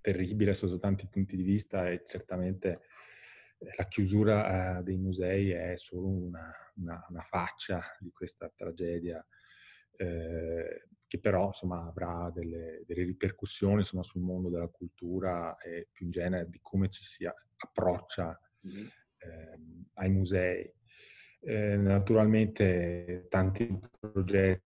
terribile 0.00 0.52
sotto 0.52 0.80
tanti 0.80 1.06
punti 1.06 1.36
di 1.36 1.44
vista 1.44 1.88
e 1.88 2.02
certamente 2.04 2.80
eh, 3.58 3.72
la 3.76 3.86
chiusura 3.86 4.78
eh, 4.78 4.82
dei 4.82 4.96
musei 4.96 5.50
è 5.50 5.76
solo 5.76 6.08
una, 6.08 6.52
una, 6.78 7.06
una 7.08 7.22
faccia 7.22 7.84
di 8.00 8.10
questa 8.10 8.52
tragedia 8.52 9.24
eh, 9.96 10.88
che 11.06 11.20
però 11.20 11.46
insomma, 11.46 11.86
avrà 11.86 12.28
delle, 12.34 12.82
delle 12.84 13.04
ripercussioni 13.04 13.78
insomma, 13.78 14.02
sul 14.02 14.22
mondo 14.22 14.48
della 14.48 14.66
cultura 14.66 15.56
e 15.58 15.86
più 15.92 16.06
in 16.06 16.10
genere 16.10 16.48
di 16.50 16.58
come 16.60 16.90
ci 16.90 17.04
si 17.04 17.24
approccia 17.24 18.36
mm-hmm. 18.66 18.86
eh, 19.18 19.60
ai 19.92 20.10
musei. 20.10 20.74
Naturalmente 21.38 23.26
tanti 23.28 23.68
progetti 24.00 24.65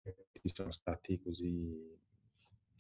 sono 0.50 0.72
stati 0.72 1.20
così 1.20 2.02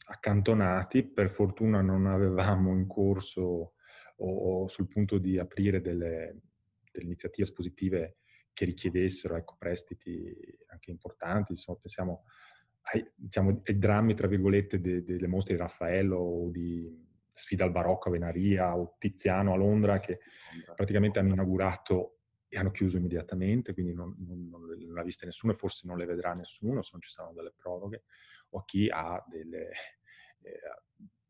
accantonati, 0.05 1.03
per 1.03 1.29
fortuna 1.29 1.81
non 1.81 2.07
avevamo 2.07 2.73
in 2.73 2.87
corso 2.87 3.73
o, 4.17 4.63
o 4.63 4.67
sul 4.67 4.87
punto 4.87 5.17
di 5.17 5.39
aprire 5.39 5.81
delle, 5.81 6.41
delle, 6.91 7.05
iniziative 7.05 7.47
espositive 7.47 8.17
che 8.53 8.65
richiedessero 8.65 9.35
ecco, 9.35 9.55
prestiti 9.57 10.35
anche 10.67 10.91
importanti, 10.91 11.53
insomma 11.53 11.79
pensiamo 11.79 12.25
ai, 12.91 13.05
diciamo, 13.15 13.61
ai 13.63 13.77
drammi, 13.77 14.13
tra 14.13 14.27
virgolette, 14.27 14.79
de, 14.79 15.03
delle 15.03 15.27
mostre 15.27 15.55
di 15.55 15.61
Raffaello 15.61 16.17
o 16.17 16.49
di 16.49 17.01
Sfida 17.31 17.63
al 17.63 17.71
Barocco 17.71 18.09
a 18.09 18.11
Venaria 18.11 18.77
o 18.77 18.95
Tiziano 18.99 19.53
a 19.53 19.55
Londra 19.55 19.99
che 19.99 20.19
praticamente 20.75 21.19
hanno 21.19 21.33
inaugurato 21.33 22.19
e 22.53 22.59
hanno 22.59 22.69
chiuso 22.69 22.97
immediatamente, 22.97 23.73
quindi 23.73 23.95
non, 23.95 24.15
non, 24.19 24.47
non, 24.47 24.67
le 24.67 24.99
ha 24.99 25.03
viste 25.03 25.25
nessuno 25.25 25.53
e 25.53 25.55
forse 25.55 25.87
non 25.87 25.97
le 25.97 26.05
vedrà 26.05 26.33
nessuno 26.33 26.83
se 26.83 26.89
non 26.91 27.01
ci 27.01 27.09
saranno 27.09 27.33
delle 27.33 27.51
proroghe, 27.57 28.03
o 28.49 28.63
chi 28.63 28.87
ha 28.91 29.23
delle, 29.27 29.71
eh, 30.41 30.59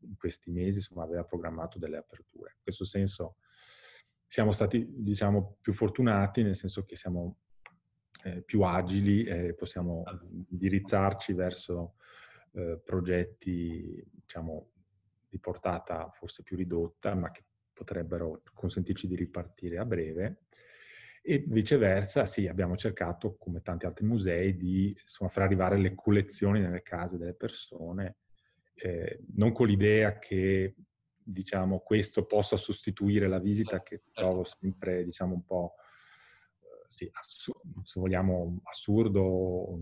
in 0.00 0.16
questi 0.18 0.50
mesi 0.50 0.78
insomma, 0.78 1.04
aveva 1.04 1.24
programmato 1.24 1.78
delle 1.78 1.96
aperture. 1.96 2.52
In 2.56 2.62
questo 2.62 2.84
senso 2.84 3.36
siamo 4.26 4.52
stati 4.52 4.86
diciamo, 4.86 5.56
più 5.62 5.72
fortunati, 5.72 6.42
nel 6.42 6.56
senso 6.56 6.84
che 6.84 6.94
siamo 6.94 7.38
eh, 8.24 8.42
più 8.42 8.60
agili 8.60 9.24
e 9.24 9.54
possiamo 9.54 10.04
indirizzarci 10.50 11.32
verso 11.32 11.94
eh, 12.52 12.82
progetti 12.84 14.06
diciamo, 14.10 14.72
di 15.26 15.38
portata 15.38 16.10
forse 16.10 16.42
più 16.42 16.54
ridotta, 16.54 17.14
ma 17.14 17.30
che 17.30 17.44
potrebbero 17.72 18.42
consentirci 18.52 19.06
di 19.06 19.16
ripartire 19.16 19.78
a 19.78 19.86
breve 19.86 20.40
e 21.26 21.42
viceversa, 21.46 22.26
sì, 22.26 22.46
abbiamo 22.48 22.76
cercato, 22.76 23.36
come 23.38 23.62
tanti 23.62 23.86
altri 23.86 24.04
musei, 24.04 24.58
di 24.58 24.90
insomma, 24.90 25.30
far 25.30 25.44
arrivare 25.44 25.78
le 25.78 25.94
collezioni 25.94 26.60
nelle 26.60 26.82
case 26.82 27.16
delle 27.16 27.32
persone, 27.32 28.16
eh, 28.74 29.20
non 29.34 29.52
con 29.52 29.66
l'idea 29.66 30.18
che 30.18 30.74
diciamo, 31.16 31.78
questo 31.80 32.26
possa 32.26 32.58
sostituire 32.58 33.26
la 33.26 33.38
visita, 33.38 33.82
che 33.82 34.02
trovo 34.12 34.44
sempre 34.44 35.02
diciamo, 35.02 35.32
un 35.32 35.44
po', 35.46 35.76
eh, 36.60 36.84
sì, 36.88 37.08
assu- 37.10 37.58
se 37.82 38.00
vogliamo, 38.00 38.60
assurdo 38.64 39.22
o, 39.22 39.78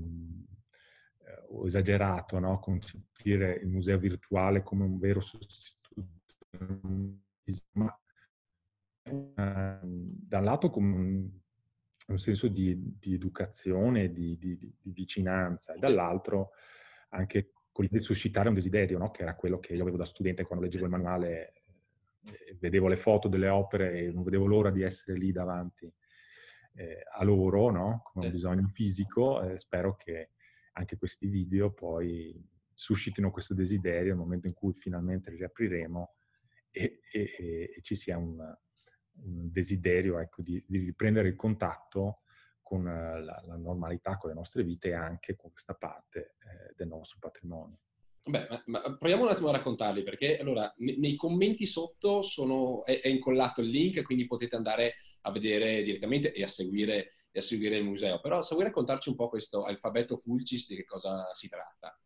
eh, 1.27 1.45
o 1.49 1.67
esagerato, 1.67 2.39
no? 2.39 2.61
concepire 2.61 3.55
il 3.55 3.67
museo 3.67 3.99
virtuale 3.99 4.63
come 4.63 4.85
un 4.85 4.97
vero 4.97 5.21
sostituto. 5.21 6.07
Ma 7.73 8.02
Ehm, 9.05 10.07
da 10.29 10.39
un 10.39 10.45
lato 10.45 10.71
come 10.71 10.97
un, 12.07 12.19
senso 12.19 12.49
di, 12.49 12.97
di 12.99 13.15
educazione, 13.15 14.13
di, 14.13 14.37
di, 14.39 14.57
di, 14.57 14.91
vicinanza, 14.93 15.75
e 15.75 15.79
dall'altro 15.79 16.51
anche 17.11 17.53
con 17.73 17.85
l'idea 17.85 17.99
di 17.99 18.05
suscitare 18.05 18.49
un 18.49 18.55
desiderio, 18.55 18.99
no? 18.99 19.11
che 19.11 19.23
era 19.23 19.35
quello 19.35 19.59
che 19.59 19.75
io 19.75 19.83
avevo 19.83 19.97
da 19.97 20.05
studente 20.05 20.45
quando 20.45 20.65
leggevo 20.65 20.85
il 20.85 20.91
manuale, 20.91 21.53
vedevo 22.59 22.87
le 22.87 22.97
foto 22.97 23.29
delle 23.29 23.49
opere 23.49 23.99
e 23.99 24.13
non 24.13 24.23
vedevo 24.23 24.47
l'ora 24.47 24.71
di 24.71 24.83
essere 24.83 25.19
lì 25.19 25.33
davanti 25.33 25.93
eh, 26.75 27.03
a 27.13 27.25
loro, 27.25 27.71
no? 27.71 28.03
con 28.05 28.25
un 28.25 28.31
bisogno 28.31 28.69
fisico. 28.69 29.43
Eh, 29.43 29.59
spero 29.59 29.97
che 29.97 30.31
anche 30.73 30.97
questi 30.97 31.29
video 31.29 31.73
poi 31.73 32.41
suscitino 32.75 33.31
questo 33.31 33.55
desiderio 33.55 34.15
nel 34.15 34.23
momento 34.23 34.47
in 34.47 34.55
cui 34.55 34.73
finalmente 34.73 35.31
riapriremo 35.31 36.15
e, 36.71 37.01
e, 37.11 37.73
e 37.77 37.81
ci 37.83 37.95
sia 37.95 38.17
un, 38.17 38.39
un 39.25 39.51
desiderio 39.51 40.19
ecco, 40.19 40.43
di, 40.43 40.63
di, 40.67 40.79
riprendere 40.79 41.29
il 41.29 41.37
contatto 41.37 42.21
con 42.63 42.85
la, 42.85 43.43
la, 43.47 43.57
normalità, 43.57 44.17
con 44.17 44.31
le 44.31 44.37
nostre 44.37 44.65
vite 44.65 44.89
e 44.89 44.95
anche 44.95 45.37
con 45.37 45.51
questa 45.51 45.75
parte 45.75 46.37
eh, 46.41 46.75
del 46.75 46.89
nostro 46.89 47.19
patrimonio. 47.21 47.79
Beh, 48.25 48.47
ma, 48.49 48.63
ma, 48.67 48.81
proviamo 48.97 49.25
un 49.25 49.31
attimo 49.31 49.49
a 49.49 49.53
raccontarli, 49.53 50.05
perché 50.05 50.39
allora 50.39 50.73
nei, 50.79 50.97
nei 50.99 51.17
commenti 51.17 51.67
sotto 51.67 52.23
sono, 52.23 52.85
è, 52.85 53.01
è, 53.01 53.09
incollato 53.09 53.61
il 53.61 53.69
link, 53.69 54.03
quindi 54.03 54.27
potete 54.27 54.55
andare 54.55 54.95
a 55.23 55.33
vedere 55.33 55.83
direttamente 55.83 56.33
e 56.33 56.45
a, 56.45 56.49
seguire, 56.49 57.11
e 57.33 57.41
a 57.41 57.43
seguire 57.43 57.77
il 57.77 57.85
museo. 57.85 58.21
Però 58.21 58.41
se 58.41 58.55
vuoi 58.55 58.67
raccontarci 58.67 59.09
un 59.09 59.17
po' 59.17 59.29
questo 59.29 59.65
alfabeto 59.65 60.17
Fulcis, 60.17 60.69
di 60.69 60.77
che 60.77 60.85
cosa 60.85 61.35
si 61.35 61.49
tratta? 61.49 61.99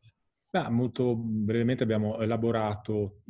Ah, 0.56 0.70
molto 0.70 1.14
brevemente 1.14 1.82
abbiamo 1.82 2.18
elaborato 2.18 3.20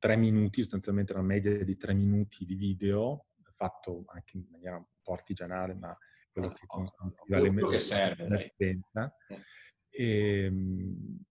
tre 0.00 0.16
minuti, 0.16 0.62
sostanzialmente 0.62 1.12
una 1.12 1.22
media 1.22 1.62
di 1.62 1.76
tre 1.76 1.94
minuti 1.94 2.44
di 2.44 2.56
video, 2.56 3.26
fatto 3.54 4.02
anche 4.08 4.38
in 4.38 4.46
maniera 4.50 4.76
un 4.78 4.84
po' 5.00 5.12
artigianale, 5.12 5.74
ma 5.74 5.96
quello 6.32 6.48
che 6.48 6.64
oh, 6.66 6.92
quello 7.24 7.68
che 7.68 7.78
serve. 7.78 8.52
E, 8.56 8.80
ehm, 9.90 11.22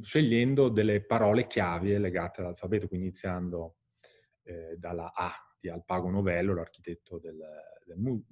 scegliendo 0.00 0.70
delle 0.70 1.04
parole 1.04 1.46
chiave 1.46 1.98
legate 1.98 2.40
all'alfabeto, 2.40 2.88
quindi 2.88 3.08
iniziando 3.08 3.76
eh, 4.44 4.76
dalla 4.78 5.12
A 5.12 5.32
di 5.60 5.68
Alpago 5.68 6.08
Novello, 6.08 6.54
l'architetto 6.54 7.18
del, 7.18 7.38
del, 7.84 8.24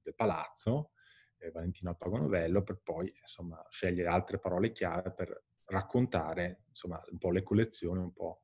del 0.00 0.14
palazzo, 0.14 0.92
eh, 1.38 1.50
Valentino 1.50 1.90
Alpago 1.90 2.18
Novello, 2.18 2.62
per 2.62 2.78
poi 2.84 3.12
insomma, 3.20 3.60
scegliere 3.68 4.08
altre 4.08 4.38
parole 4.38 4.70
chiave 4.70 5.10
per 5.10 5.42
raccontare 5.68 6.62
insomma, 6.68 7.02
un 7.10 7.18
po' 7.18 7.30
le 7.30 7.42
collezioni, 7.42 8.00
un 8.00 8.12
po' 8.12 8.42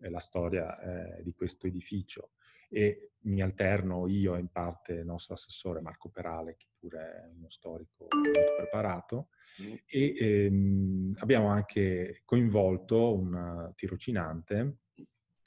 eh, 0.00 0.10
la 0.10 0.20
storia 0.20 1.16
eh, 1.18 1.22
di 1.22 1.32
questo 1.32 1.66
edificio. 1.66 2.32
E 2.70 3.12
mi 3.20 3.40
alterno 3.40 4.06
io 4.06 4.36
e 4.36 4.40
in 4.40 4.48
parte 4.48 4.92
il 4.92 5.06
nostro 5.06 5.34
assessore 5.34 5.80
Marco 5.80 6.10
Perale, 6.10 6.56
che 6.56 6.66
pure 6.78 6.98
è 7.00 7.26
uno 7.34 7.48
storico 7.48 8.06
molto 8.10 8.40
preparato, 8.56 9.28
mm. 9.62 9.74
e 9.86 10.14
ehm, 10.16 11.16
abbiamo 11.18 11.48
anche 11.48 12.22
coinvolto 12.24 13.14
un 13.14 13.72
tirocinante 13.74 14.54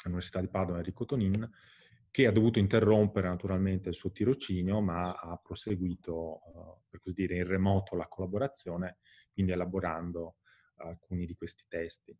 all'Università 0.03 0.41
di 0.41 0.49
Padova, 0.49 0.79
Enrico 0.79 1.05
Tonin, 1.05 1.47
che 2.09 2.25
ha 2.25 2.31
dovuto 2.31 2.59
interrompere 2.59 3.29
naturalmente 3.29 3.89
il 3.89 3.95
suo 3.95 4.11
tirocinio, 4.11 4.81
ma 4.81 5.13
ha 5.13 5.37
proseguito, 5.37 6.41
uh, 6.43 6.81
per 6.89 6.99
così 6.99 7.15
dire, 7.15 7.37
in 7.37 7.47
remoto 7.47 7.95
la 7.95 8.07
collaborazione, 8.07 8.97
quindi 9.31 9.53
elaborando 9.53 10.37
alcuni 10.81 11.25
di 11.25 11.35
questi 11.35 11.63
testi. 11.67 12.15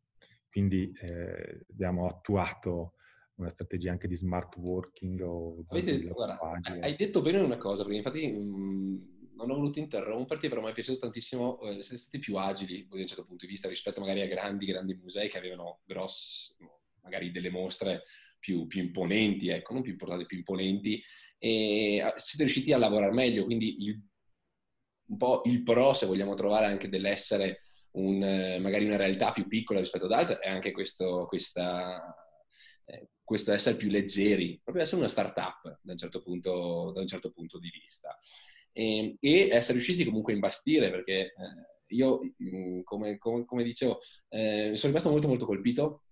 Quindi 0.50 0.91
eh, 1.01 1.65
abbiamo 1.70 2.08
attuato 2.08 2.94
una 3.36 3.50
strategia 3.50 3.91
anche 3.91 4.08
di 4.08 4.15
smart 4.15 4.56
working. 4.58 5.22
O 5.22 5.63
Avete, 5.68 6.00
guarda, 6.00 6.39
hai 6.82 6.96
detto 6.96 7.22
bene 7.22 7.39
una 7.39 7.58
cosa, 7.58 7.84
perché 7.84 7.98
infatti 7.98 8.27
mh, 8.27 8.39
mm, 8.39 8.98
non 9.36 9.50
ho 9.50 9.56
voluto 9.56 9.80
interromperti, 9.80 10.50
però 10.50 10.62
mi 10.62 10.70
è 10.70 10.74
piaciuto 10.74 11.00
tantissimo, 11.00 11.60
eh, 11.62 11.82
siete 11.82 11.98
stati 11.98 12.20
più 12.20 12.36
agili 12.36 12.88
da 12.88 12.96
un 12.96 13.08
certo 13.08 13.25
punto 13.25 13.46
di 13.46 13.51
vista 13.51 13.68
rispetto 13.68 14.00
magari 14.00 14.22
a 14.22 14.27
grandi, 14.27 14.65
grandi 14.65 14.94
musei 14.96 15.30
che 15.30 15.38
avevano 15.38 15.82
grossi, 15.86 16.53
magari 17.01 17.32
delle 17.32 17.50
mostre 17.50 18.03
più, 18.39 18.68
più 18.68 18.82
imponenti, 18.82 19.50
ecco, 19.50 19.74
non 19.74 19.82
più 19.82 19.91
importanti, 19.91 20.25
più 20.25 20.38
imponenti, 20.38 21.01
e 21.38 22.01
ah, 22.01 22.13
siete 22.18 22.44
riusciti 22.44 22.72
a 22.74 22.77
lavorare 22.77 23.13
meglio, 23.13 23.46
quindi 23.46 23.84
il, 23.84 24.01
un 25.08 25.18
po' 25.18 25.41
il 25.46 25.63
pro, 25.63 25.94
se 25.94 26.06
vogliamo 26.06 26.36
trovare 26.36 26.68
anche 26.68 26.89
dell'essere 26.89 27.60
un, 27.91 28.24
eh, 28.24 28.60
magari 28.60 28.86
una 28.86 28.98
realtà 28.98 29.31
più 29.31 29.48
piccola 29.48 29.79
rispetto 29.79 30.05
ad 30.05 30.12
altre, 30.12 30.39
è 30.39 30.50
anche 30.50 30.71
questo, 30.71 31.25
questa, 31.27 32.15
eh, 32.86 33.10
questo 33.24 33.51
essere 33.51 33.75
più 33.75 33.89
leggeri, 33.89 34.60
proprio 34.63 34.83
essere 34.83 35.01
una 35.01 35.10
startup 35.10 35.79
da 35.81 35.91
un 35.91 35.98
certo 35.98 36.21
punto, 36.21 36.93
un 36.95 37.07
certo 37.07 37.31
punto 37.31 37.60
di 37.60 37.69
vista. 37.69 38.17
e, 38.74 39.17
e 39.19 39.50
essere 39.51 39.74
riusciti 39.74 40.05
comunque 40.05 40.31
a 40.31 40.36
imbastire 40.36 40.89
perché 40.91 41.13
eh, 41.19 41.33
io, 41.95 42.21
mm, 42.43 42.81
come, 42.83 43.17
come, 43.17 43.45
come 43.45 43.63
dicevo, 43.63 44.00
eh, 44.29 44.71
sono 44.75 44.88
rimasto 44.88 45.10
molto 45.10 45.27
molto 45.27 45.45
colpito 45.45 46.03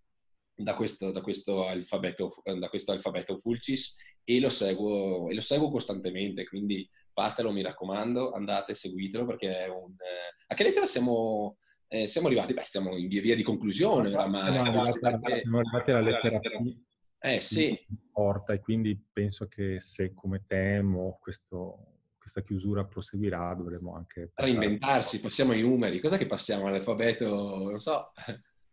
da 0.53 0.75
questo, 0.75 1.11
da 1.11 1.21
questo, 1.21 1.65
alfabeto, 1.65 2.41
da 2.43 2.69
questo 2.69 2.91
alfabeto 2.91 3.39
Fulcis 3.39 3.95
e 4.23 4.39
lo, 4.39 4.49
seguo, 4.49 5.29
e 5.29 5.33
lo 5.33 5.41
seguo 5.41 5.69
costantemente, 5.69 6.45
quindi 6.45 6.87
fatelo, 7.13 7.51
mi 7.51 7.61
raccomando, 7.61 8.31
andate, 8.31 8.73
seguitelo 8.73 9.25
perché 9.25 9.65
è 9.65 9.67
un... 9.67 9.91
Eh, 9.91 10.43
a 10.47 10.55
che 10.55 10.63
lettera 10.63 10.85
siamo, 10.85 11.55
eh, 11.91 12.07
siamo 12.07 12.27
arrivati? 12.27 12.53
Beh, 12.53 12.61
stiamo 12.61 12.95
in 12.95 13.07
via, 13.07 13.19
via 13.19 13.35
di 13.35 13.41
conclusione 13.41 14.09
oramai. 14.09 14.51
Siamo 14.51 14.69
arrivati, 14.69 14.99
perché... 14.99 15.41
siamo 15.41 15.57
arrivati 15.57 15.91
alla 15.91 16.01
lettera 16.01 16.39
P. 16.39 16.77
Eh 17.17 17.41
sì. 17.41 17.77
Porta, 18.11 18.53
e 18.53 18.59
quindi 18.59 18.97
penso 19.11 19.47
che 19.47 19.79
se 19.79 20.13
come 20.13 20.45
temo 20.45 21.17
questo, 21.19 22.11
questa 22.17 22.43
chiusura 22.43 22.85
proseguirà 22.85 23.53
dovremo 23.55 23.95
anche... 23.95 24.31
Reinventarsi, 24.35 25.19
passiamo 25.19 25.51
ai 25.51 25.61
numeri. 25.61 25.99
Cos'è 25.99 26.17
che 26.19 26.27
passiamo 26.27 26.67
all'alfabeto? 26.67 27.57
Non 27.57 27.79
so. 27.79 28.11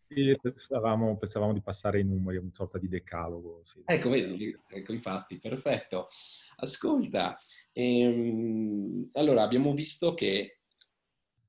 Sì, 0.08 0.38
pensavamo, 0.40 1.16
pensavamo, 1.16 1.52
di 1.52 1.62
passare 1.62 1.98
ai 1.98 2.04
numeri, 2.04 2.36
una 2.36 2.52
sorta 2.52 2.78
di 2.78 2.88
decalogo. 2.88 3.62
Sì. 3.64 3.80
Ecco, 3.84 4.10
vedi, 4.10 4.56
ecco, 4.68 4.92
infatti, 4.92 5.40
perfetto. 5.40 6.06
Ascolta, 6.56 7.34
ehm, 7.72 9.08
allora 9.14 9.42
abbiamo 9.42 9.74
visto 9.74 10.14
che 10.14 10.60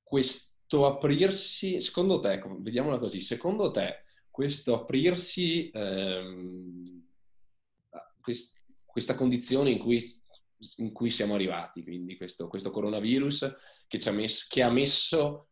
questo 0.01 0.55
aprirsi, 0.67 1.81
secondo 1.81 2.19
te, 2.19 2.41
vediamola 2.59 2.99
così, 2.99 3.21
secondo 3.21 3.71
te 3.71 4.03
questo 4.29 4.75
aprirsi, 4.75 5.71
ehm, 5.73 6.83
quest, 8.21 8.61
questa 8.85 9.15
condizione 9.15 9.71
in 9.71 9.79
cui, 9.79 10.05
in 10.77 10.91
cui, 10.91 11.09
siamo 11.09 11.33
arrivati, 11.33 11.83
quindi 11.83 12.17
questo, 12.17 12.47
questo 12.47 12.69
coronavirus 12.69 13.55
che, 13.87 13.97
ha 14.07 14.11
messo, 14.11 14.45
che 14.47 14.61
ha 14.61 14.69
messo 14.69 15.47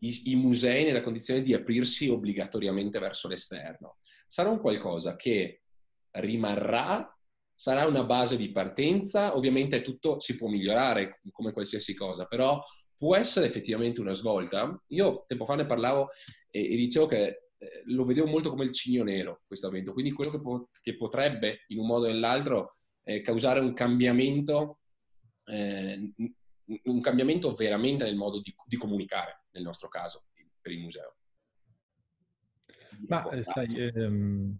i, 0.00 0.30
i, 0.30 0.36
musei 0.36 0.84
nella 0.84 1.02
condizione 1.02 1.42
di 1.42 1.54
aprirsi 1.54 2.08
obbligatoriamente 2.08 2.98
verso 2.98 3.26
l'esterno. 3.26 3.96
Sarà 4.26 4.50
un 4.50 4.60
qualcosa 4.60 5.16
che 5.16 5.62
rimarrà, 6.12 7.16
sarà 7.54 7.86
una 7.86 8.04
base 8.04 8.36
di 8.36 8.52
partenza, 8.52 9.36
ovviamente 9.36 9.82
tutto 9.82 10.20
si 10.20 10.36
può 10.36 10.48
migliorare 10.48 11.20
come 11.32 11.52
qualsiasi 11.52 11.94
cosa, 11.94 12.26
però 12.26 12.62
può 13.00 13.16
essere 13.16 13.46
effettivamente 13.46 14.02
una 14.02 14.12
svolta. 14.12 14.78
Io 14.88 15.24
tempo 15.26 15.46
fa 15.46 15.54
ne 15.54 15.64
parlavo 15.64 16.08
e, 16.50 16.74
e 16.74 16.76
dicevo 16.76 17.06
che 17.06 17.48
eh, 17.56 17.82
lo 17.86 18.04
vedevo 18.04 18.26
molto 18.26 18.50
come 18.50 18.64
il 18.64 18.72
cigno 18.72 19.02
nero 19.02 19.40
questo 19.46 19.68
evento, 19.68 19.94
quindi 19.94 20.12
quello 20.12 20.30
che, 20.30 20.40
po- 20.42 20.68
che 20.82 20.98
potrebbe 20.98 21.64
in 21.68 21.78
un 21.78 21.86
modo 21.86 22.04
o 22.04 22.08
nell'altro 22.08 22.72
eh, 23.04 23.22
causare 23.22 23.60
un 23.60 23.72
cambiamento 23.72 24.80
eh, 25.46 26.12
un 26.84 27.00
cambiamento 27.00 27.54
veramente 27.54 28.04
nel 28.04 28.16
modo 28.16 28.40
di, 28.42 28.54
di 28.66 28.76
comunicare, 28.76 29.44
nel 29.52 29.62
nostro 29.62 29.88
caso, 29.88 30.26
per 30.60 30.72
il 30.72 30.80
museo. 30.80 31.16
Ma 33.08 33.28
eh, 33.30 33.42
sai, 33.42 33.74
ehm, 33.76 34.56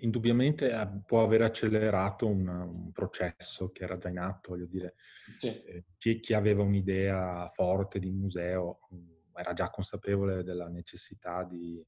indubbiamente 0.00 1.02
può 1.06 1.22
aver 1.22 1.42
accelerato 1.42 2.26
un, 2.26 2.46
un, 2.48 2.92
processo 2.92 3.70
che 3.70 3.84
era 3.84 3.98
già 3.98 4.08
in 4.08 4.18
atto, 4.18 4.50
voglio 4.50 4.66
dire, 4.66 4.94
sì. 5.38 5.46
eh, 5.46 5.84
chi, 5.98 6.20
chi, 6.20 6.34
aveva 6.34 6.62
un'idea 6.62 7.48
forte 7.52 7.98
di 7.98 8.10
museo 8.10 8.80
mm, 8.94 9.36
era 9.36 9.52
già 9.52 9.70
consapevole 9.70 10.42
della 10.42 10.68
necessità 10.68 11.44
di, 11.44 11.84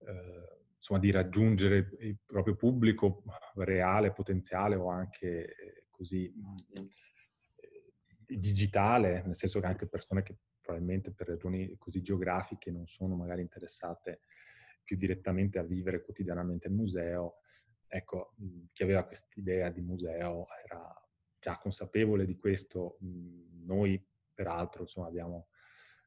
eh, 0.00 0.58
insomma, 0.76 1.00
di 1.00 1.10
raggiungere 1.10 1.90
il 2.00 2.18
proprio 2.24 2.56
pubblico 2.56 3.22
reale, 3.56 4.12
potenziale 4.12 4.74
o 4.74 4.90
anche 4.90 5.54
eh, 5.54 5.84
così 5.90 6.32
mm 6.34 6.86
digitale, 8.26 9.22
nel 9.24 9.36
senso 9.36 9.60
che 9.60 9.66
anche 9.66 9.86
persone 9.86 10.22
che 10.22 10.36
probabilmente 10.60 11.12
per 11.12 11.28
ragioni 11.28 11.76
così 11.78 12.02
geografiche 12.02 12.70
non 12.70 12.86
sono 12.86 13.14
magari 13.14 13.40
interessate 13.40 14.20
più 14.86 14.96
direttamente 14.96 15.58
a 15.58 15.64
vivere 15.64 16.02
quotidianamente 16.02 16.68
il 16.68 16.74
museo, 16.74 17.40
ecco, 17.88 18.34
chi 18.72 18.84
aveva 18.84 19.04
quest'idea 19.04 19.68
di 19.68 19.80
museo 19.82 20.46
era 20.64 20.94
già 21.40 21.58
consapevole 21.58 22.24
di 22.24 22.36
questo. 22.36 22.96
Noi, 23.00 24.02
peraltro, 24.32 24.82
insomma, 24.82 25.08
abbiamo 25.08 25.48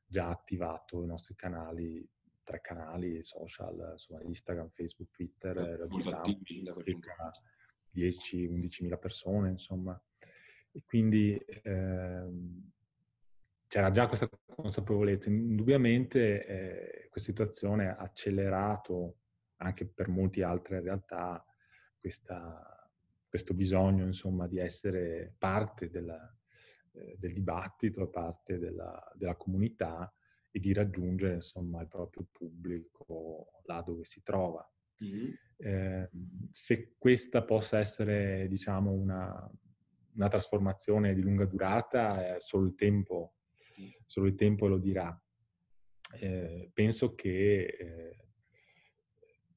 già 0.05 0.29
attivato 0.29 1.03
i 1.03 1.05
nostri 1.05 1.35
canali, 1.35 2.09
tre 2.41 2.61
canali 2.61 3.21
social, 3.21 3.89
insomma, 3.91 4.23
Instagram, 4.23 4.69
Facebook, 4.69 5.11
Twitter, 5.11 5.55
raggiungiamo 5.55 6.39
circa 6.83 7.31
10-11 7.93 8.83
mila 8.83 8.97
persone, 8.97 9.49
insomma. 9.49 10.01
E 10.71 10.83
quindi 10.85 11.37
ehm, 11.63 12.71
c'era 13.69 13.91
già 13.91 14.07
questa 14.07 14.27
consapevolezza. 14.45 15.29
Indubbiamente 15.29 16.45
eh, 16.45 17.07
questa 17.09 17.31
situazione 17.31 17.87
ha 17.87 17.97
accelerato 17.97 19.19
anche 19.57 19.85
per 19.85 20.09
molte 20.09 20.43
altre 20.43 20.81
realtà 20.81 21.45
questa, 21.99 22.91
questo 23.27 23.53
bisogno 23.53 24.05
insomma, 24.05 24.47
di 24.47 24.57
essere 24.57 25.35
parte 25.37 25.89
della, 25.91 26.35
eh, 26.93 27.15
del 27.19 27.33
dibattito, 27.33 28.09
parte 28.09 28.57
della, 28.57 28.99
della, 29.13 29.35
comunità 29.35 30.11
e 30.49 30.59
di 30.59 30.73
raggiungere 30.73 31.35
insomma, 31.35 31.81
il 31.81 31.87
proprio 31.87 32.27
pubblico 32.31 33.61
là 33.65 33.83
dove 33.83 34.03
si 34.03 34.23
trova. 34.23 34.67
Mm-hmm. 35.03 35.31
Eh, 35.57 36.09
se 36.49 36.95
questa 36.97 37.43
possa 37.43 37.77
essere 37.77 38.47
diciamo, 38.47 38.91
una, 38.91 39.51
una 40.15 40.27
trasformazione 40.27 41.13
di 41.13 41.21
lunga 41.21 41.45
durata, 41.45 42.35
eh, 42.35 42.39
solo, 42.39 42.65
il 42.65 42.73
tempo, 42.73 43.35
solo 44.05 44.27
il 44.27 44.35
tempo 44.35 44.67
lo 44.67 44.77
dirà. 44.77 45.17
Eh, 46.19 46.71
penso 46.73 47.13
che, 47.13 47.65
eh, 47.65 48.17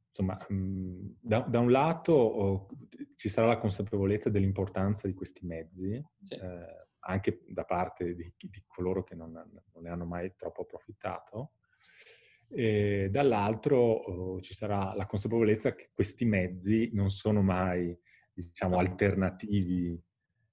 insomma, 0.08 0.38
mh, 0.48 0.54
mm, 0.54 1.10
da, 1.20 1.40
da, 1.40 1.58
un 1.58 1.70
lato 1.70 2.12
oh, 2.12 2.68
ci 3.16 3.28
sarà 3.28 3.48
la 3.48 3.58
consapevolezza 3.58 4.28
dell'importanza 4.28 5.06
di 5.06 5.14
questi 5.14 5.46
mezzi, 5.46 6.02
sì. 6.20 6.34
Eh, 6.34 6.86
anche 7.04 7.42
da 7.48 7.64
parte 7.64 8.14
di, 8.14 8.32
di 8.36 8.62
coloro 8.66 9.02
che 9.02 9.14
non, 9.14 9.32
non, 9.32 9.82
ne 9.82 9.88
hanno 9.88 10.04
mai 10.04 10.34
troppo 10.36 10.62
approfittato, 10.62 11.54
e 12.48 13.08
dall'altro 13.10 13.78
oh, 13.78 14.40
ci 14.40 14.52
sarà 14.52 14.94
la 14.94 15.06
consapevolezza 15.06 15.74
che 15.74 15.90
questi 15.92 16.26
mezzi 16.26 16.90
non 16.92 17.10
sono 17.10 17.40
mai, 17.42 17.98
diciamo, 18.32 18.76
alternativi 18.78 20.00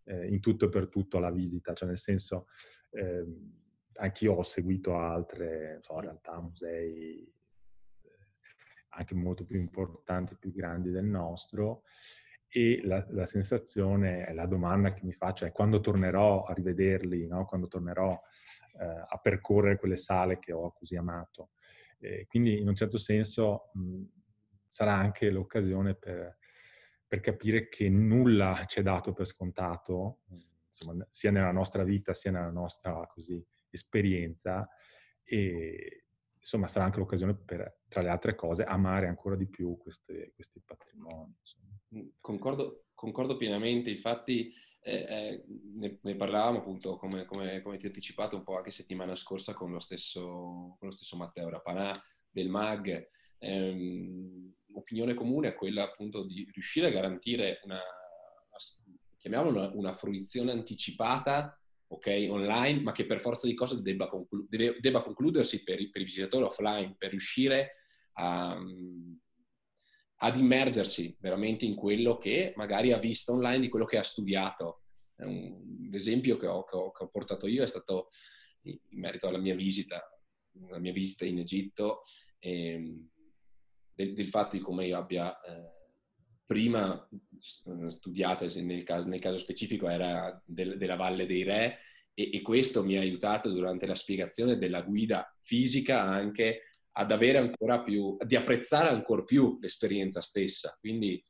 eh, 0.10 0.28
in 0.28 0.40
tutto 0.40 0.66
e 0.66 0.70
per 0.70 0.90
tutto 0.90 1.18
alla 1.18 1.32
visita, 1.32 1.74
cioè 1.74 1.88
nel 1.88 2.00
senso 2.00 2.48
eh, 2.92 3.26
anch'io 3.94 4.34
ho 4.34 4.44
seguito 4.44 4.98
altre 4.98 5.80
so, 5.82 6.00
realtà, 6.00 6.40
musei 6.42 7.22
eh, 8.02 8.10
anche 8.90 9.14
molto 9.14 9.46
più 9.46 9.60
importanti, 9.60 10.36
più 10.38 10.52
grandi 10.52 10.90
del 10.90 11.06
nostro 11.06 11.84
e 12.52 12.82
la, 12.84 13.06
la 13.10 13.28
sensazione, 13.28 14.34
la 14.34 14.48
domanda 14.48 14.94
che 14.94 15.02
mi 15.04 15.14
faccio 15.14 15.46
è 15.46 15.52
quando 15.52 15.80
tornerò 15.80 16.46
a 16.46 16.54
rivederli, 16.54 17.28
no? 17.28 17.46
quando 17.46 17.68
tornerò 17.68 18.20
eh, 18.80 19.04
a 19.08 19.20
percorrere 19.22 19.78
quelle 19.78 19.98
sale 19.98 20.40
che 20.40 20.52
ho 20.52 20.72
così 20.72 20.96
amato. 20.96 21.52
quindi 22.28 22.60
in 22.60 22.68
un 22.68 22.74
certo 22.74 22.98
senso 22.98 23.70
mh, 23.74 24.04
sarà 24.68 24.96
anche 24.96 25.30
l'occasione 25.30 25.94
per 25.94 26.39
per 27.10 27.20
capire 27.22 27.68
che 27.70 27.90
nulla 27.90 28.64
ci 28.70 28.80
è 28.80 28.84
dato 28.84 29.12
per 29.12 29.26
scontato, 29.26 30.20
insomma, 30.68 31.06
sia 31.10 31.32
nella 31.32 31.52
nostra 31.52 31.84
vita 31.84 32.14
sia 32.14 32.32
nella 32.32 32.52
nostra 32.52 33.06
così, 33.08 33.44
esperienza 33.70 34.70
e 35.24 36.06
insomma 36.38 36.68
sarà 36.68 36.86
anche 36.86 37.00
l'occasione 37.00 37.36
per, 37.36 37.82
tra 37.88 38.02
le 38.02 38.10
altre 38.10 38.36
cose, 38.36 38.64
amare 38.64 39.08
ancora 39.08 39.36
di 39.36 39.48
più 39.48 39.76
queste, 39.78 40.32
questi 40.36 40.62
patrimoni. 40.64 41.36
Mm, 41.96 42.08
concordo, 42.20 42.86
concordo, 42.94 43.36
pienamente, 43.36 43.90
infatti 43.90 44.54
eh, 44.82 44.94
eh, 44.94 45.44
ne, 45.48 46.00
ne, 46.02 46.16
parlavamo 46.16 46.60
appunto, 46.60 46.96
come, 46.98 47.26
come, 47.26 47.62
come, 47.62 47.78
ti 47.78 47.86
ho 47.86 47.88
anticipato 47.88 48.36
un 48.36 48.44
po' 48.44 48.56
anche 48.58 48.72
settimana 48.72 49.16
scorsa 49.16 49.54
con 49.54 49.72
lo 49.72 49.80
stesso, 49.80 50.76
con 50.78 50.88
lo 50.88 50.92
stesso 50.92 51.18
Matteo 51.18 51.50
Rapanà 51.50 51.92
del 52.30 52.50
MAG, 52.50 53.08
ehm, 53.40 54.54
opinione 54.74 55.14
comune 55.14 55.50
è 55.50 55.56
quella 55.56 55.84
appunto 55.84 56.26
di 56.26 56.48
riuscire 56.52 56.88
a 56.88 56.92
garantire 56.92 57.60
una, 57.64 57.82
una, 59.24 59.72
una 59.74 59.94
fruizione 59.94 60.52
anticipata 60.52 61.60
ok, 61.92 62.28
online, 62.30 62.82
ma 62.82 62.92
che 62.92 63.06
per 63.06 63.20
forza 63.20 63.48
di 63.48 63.56
cose 63.56 63.82
debba, 63.82 64.08
conclu- 64.08 64.48
deve, 64.48 64.78
debba 64.80 65.02
concludersi 65.02 65.64
per, 65.64 65.78
per, 65.90 66.02
i 66.02 66.06
visitatori 66.06 66.44
offline, 66.44 66.96
per 66.98 67.10
riuscire 67.10 67.78
a, 68.14 68.58
ad 70.22 70.38
immergersi 70.38 71.16
veramente 71.20 71.66
in 71.66 71.76
quello 71.76 72.18
che 72.18 72.54
magari 72.56 72.92
ha 72.92 72.98
visto 72.98 73.34
online, 73.34 73.62
di 73.62 73.70
quello 73.70 73.86
che 73.86 73.98
ha 73.98 74.04
studiato. 74.04 74.82
Un 75.18 75.90
esempio 75.92 76.38
che 76.38 76.48
ho, 76.48 76.64
che 76.64 76.76
ho, 76.78 76.92
che 76.92 77.04
ho 77.04 77.10
portato 77.10 77.48
io 77.48 77.64
è 77.64 77.68
stato 77.68 78.08
in 78.62 79.00
merito 79.00 79.28
alla 79.28 79.40
mia 79.40 79.56
visita, 79.56 80.02
la 80.70 80.80
mia 80.80 80.94
visita 80.94 81.26
in 81.26 81.40
Egitto. 81.40 82.02
E, 82.38 82.74
ehm, 82.74 83.10
del, 84.00 84.14
del 84.14 84.30
fatto 84.30 84.56
di 84.56 84.62
come 84.62 84.86
io 84.86 84.98
abbia 84.98 85.38
eh, 85.42 85.78
prima 86.46 87.08
studiata 87.88 88.46
nel 88.62 88.84
caso, 88.84 89.08
nel 89.10 89.20
caso 89.20 89.38
specifico 89.38 89.90
era 89.90 90.42
del, 90.46 90.78
della 90.78 90.96
Valle 90.96 91.26
dei 91.26 91.44
Re 91.44 91.78
e, 92.14 92.30
e, 92.34 92.42
questo 92.42 92.84
mi 92.84 92.98
ha 92.98 93.02
aiutato 93.02 93.50
durante 93.50 93.86
la 93.86 93.96
spiegazione 93.96 94.58
della 94.58 94.82
guida 94.82 95.30
fisica 95.42 96.02
anche 96.02 96.62
ad 96.92 97.12
avere 97.12 97.38
ancora 97.38 97.82
più, 97.82 98.18
di 98.26 98.36
apprezzare 98.36 98.90
ancora 98.90 99.24
più 99.24 99.58
l'esperienza 99.62 100.22
stessa. 100.22 100.76
Quindi 100.80 101.22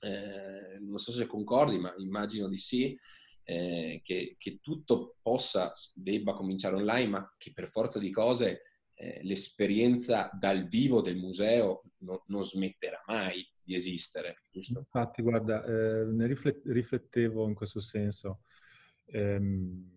eh, 0.00 0.78
non 0.80 0.98
so 0.98 1.12
se 1.12 1.26
concordi, 1.26 1.78
ma 1.78 1.92
immagino 1.98 2.48
di 2.48 2.56
sì, 2.56 2.96
eh, 3.42 4.00
che, 4.02 4.36
che, 4.38 4.60
tutto 4.62 5.16
possa, 5.20 5.72
debba 5.94 6.34
cominciare 6.34 6.76
online, 6.76 7.08
ma 7.08 7.34
che 7.36 7.52
per 7.52 7.68
forza 7.70 7.98
di 7.98 8.10
cose 8.10 8.60
eh, 8.94 9.20
l'esperienza 9.22 10.30
dal 10.38 10.66
vivo 10.66 11.00
del 11.00 11.16
museo 11.16 11.82
no, 11.98 12.24
non 12.28 12.44
smetterà 12.44 13.02
mai 13.06 13.46
di 13.62 13.74
esistere, 13.74 14.42
giusto? 14.50 14.78
Infatti, 14.78 15.22
guarda, 15.22 15.64
eh, 15.64 16.04
ne 16.04 16.26
riflettevo 16.64 17.48
in 17.48 17.54
questo 17.54 17.80
senso. 17.80 18.42
Ehm, 19.06 19.90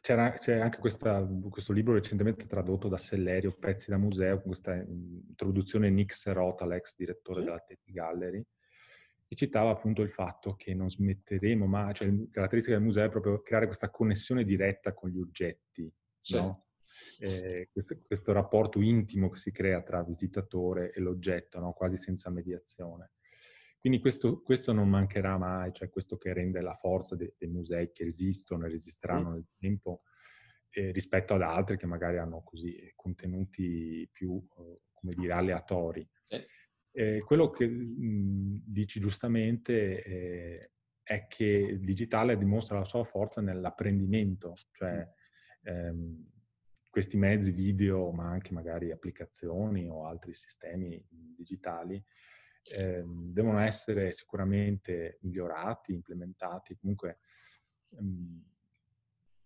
c'era, 0.00 0.32
c'è 0.32 0.58
anche 0.58 0.78
questa, 0.78 1.26
questo 1.50 1.72
libro 1.72 1.92
recentemente 1.92 2.46
tradotto 2.46 2.88
da 2.88 2.96
Sellerio, 2.96 3.52
Pezzi 3.52 3.90
da 3.90 3.98
museo, 3.98 4.36
con 4.36 4.46
questa 4.46 4.74
introduzione 4.74 5.90
Nick 5.90 6.14
Serota, 6.14 6.66
l'ex 6.66 6.94
direttore 6.96 7.42
della 7.42 7.58
Tate 7.58 7.80
Gallery, 7.84 8.42
che 9.26 9.34
citava 9.34 9.70
appunto 9.70 10.00
il 10.02 10.10
fatto 10.10 10.54
che 10.54 10.72
non 10.72 10.88
smetteremo 10.88 11.66
mai, 11.66 11.92
cioè 11.94 12.08
la 12.08 12.24
caratteristica 12.30 12.76
del 12.76 12.86
museo 12.86 13.04
è 13.04 13.10
proprio 13.10 13.42
creare 13.42 13.66
questa 13.66 13.90
connessione 13.90 14.44
diretta 14.44 14.94
con 14.94 15.10
gli 15.10 15.18
oggetti, 15.18 15.92
sì. 16.20 16.36
no? 16.36 16.67
Eh, 17.20 17.68
questo, 17.72 18.00
questo, 18.02 18.32
rapporto 18.32 18.80
intimo 18.80 19.28
che 19.28 19.38
si 19.38 19.50
crea 19.50 19.82
tra 19.82 20.02
visitatore 20.02 20.92
e 20.92 21.00
l'oggetto, 21.00 21.58
no? 21.58 21.72
quasi 21.72 21.96
senza 21.96 22.30
mediazione. 22.30 23.12
Quindi 23.78 24.00
questo, 24.00 24.42
questo, 24.42 24.72
non 24.72 24.88
mancherà 24.88 25.38
mai, 25.38 25.72
cioè 25.72 25.88
questo 25.88 26.16
che 26.16 26.32
rende 26.32 26.60
la 26.60 26.74
forza 26.74 27.14
dei, 27.14 27.32
dei 27.36 27.48
musei 27.48 27.92
che 27.92 28.04
esistono 28.04 28.66
e 28.66 28.70
resisteranno 28.70 29.30
nel 29.30 29.46
tempo 29.56 30.02
eh, 30.70 30.90
rispetto 30.90 31.34
ad 31.34 31.42
altri 31.42 31.76
che 31.76 31.86
magari 31.86 32.18
hanno 32.18 32.42
così 32.42 32.92
contenuti 32.94 34.08
più, 34.12 34.44
eh, 34.58 34.80
come 34.92 35.14
dire, 35.14 35.32
aleatori. 35.32 36.08
Eh. 36.90 37.22
quello 37.24 37.50
che 37.50 37.66
mh, 37.66 38.62
dici 38.64 38.98
giustamente 38.98 40.02
eh, 40.02 40.70
è 41.02 41.26
che 41.26 41.44
il 41.44 41.80
digitale 41.80 42.36
dimostra 42.36 42.78
la 42.78 42.84
sua 42.84 43.04
forza 43.04 43.40
nell'apprendimento, 43.40 44.54
cioè 44.72 45.08
ehm, 45.62 46.26
questi 46.98 47.16
mezzi 47.16 47.52
video, 47.52 48.10
ma 48.10 48.28
anche 48.28 48.52
magari 48.52 48.90
applicazioni 48.90 49.88
o 49.88 50.04
altri 50.04 50.32
sistemi 50.32 51.00
digitali, 51.08 52.02
eh, 52.76 53.04
devono 53.06 53.60
essere 53.60 54.10
sicuramente 54.10 55.18
migliorati, 55.20 55.92
implementati, 55.92 56.76
comunque 56.76 57.20
ehm, 57.96 58.42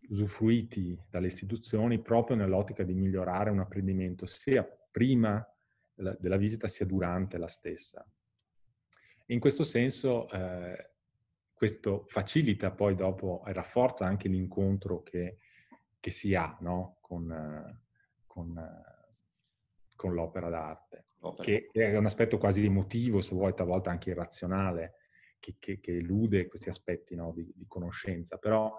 usufruiti 0.09 0.99
dalle 1.11 1.27
istituzioni 1.27 2.01
proprio 2.01 2.37
nell'ottica 2.37 2.85
di 2.85 2.95
migliorare 2.95 3.51
un 3.51 3.61
apprendimento 3.61 4.25
sia 4.25 4.65
prima 4.91 5.47
della, 5.93 6.17
della 6.19 6.39
visita 6.39 6.69
sia 6.69 6.87
durante 6.87 7.37
la 7.37 7.49
stessa. 7.49 8.03
In 9.27 9.41
questo 9.41 9.63
senso 9.63 10.27
eh, 10.31 10.93
questo 11.53 12.07
facilita 12.07 12.71
poi 12.71 12.95
dopo 12.95 13.45
e 13.47 13.53
rafforza 13.53 14.07
anche 14.07 14.29
l'incontro 14.29 15.03
che 15.03 15.37
che 16.03 16.11
si 16.11 16.35
ha 16.35 16.57
no? 16.61 16.99
Con, 17.13 17.83
con, 18.25 18.83
con, 19.95 20.15
l'opera 20.15 20.49
d'arte, 20.49 21.09
Opera. 21.21 21.43
che 21.43 21.69
è 21.71 21.97
un 21.99 22.07
aspetto 22.07 22.39
quasi 22.39 22.65
emotivo, 22.65 23.21
se 23.21 23.35
vuoi, 23.35 23.53
talvolta 23.55 23.91
anche 23.91 24.11
irrazionale, 24.11 24.95
che, 25.39 25.57
che, 25.59 25.79
che 25.81 25.97
elude 25.97 26.47
questi 26.47 26.71
aspetti 26.71 27.15
no? 27.15 27.33
di, 27.33 27.53
di, 27.55 27.67
conoscenza, 27.67 28.39
però 28.39 28.75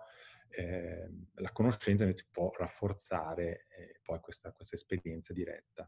eh, 0.50 1.08
la 1.36 1.52
conoscenza 1.52 2.04
invece 2.04 2.28
può 2.32 2.50
rafforzare 2.58 3.68
eh, 3.78 4.00
poi 4.02 4.20
questa, 4.20 4.52
questa, 4.52 4.76
esperienza 4.76 5.32
diretta. 5.32 5.88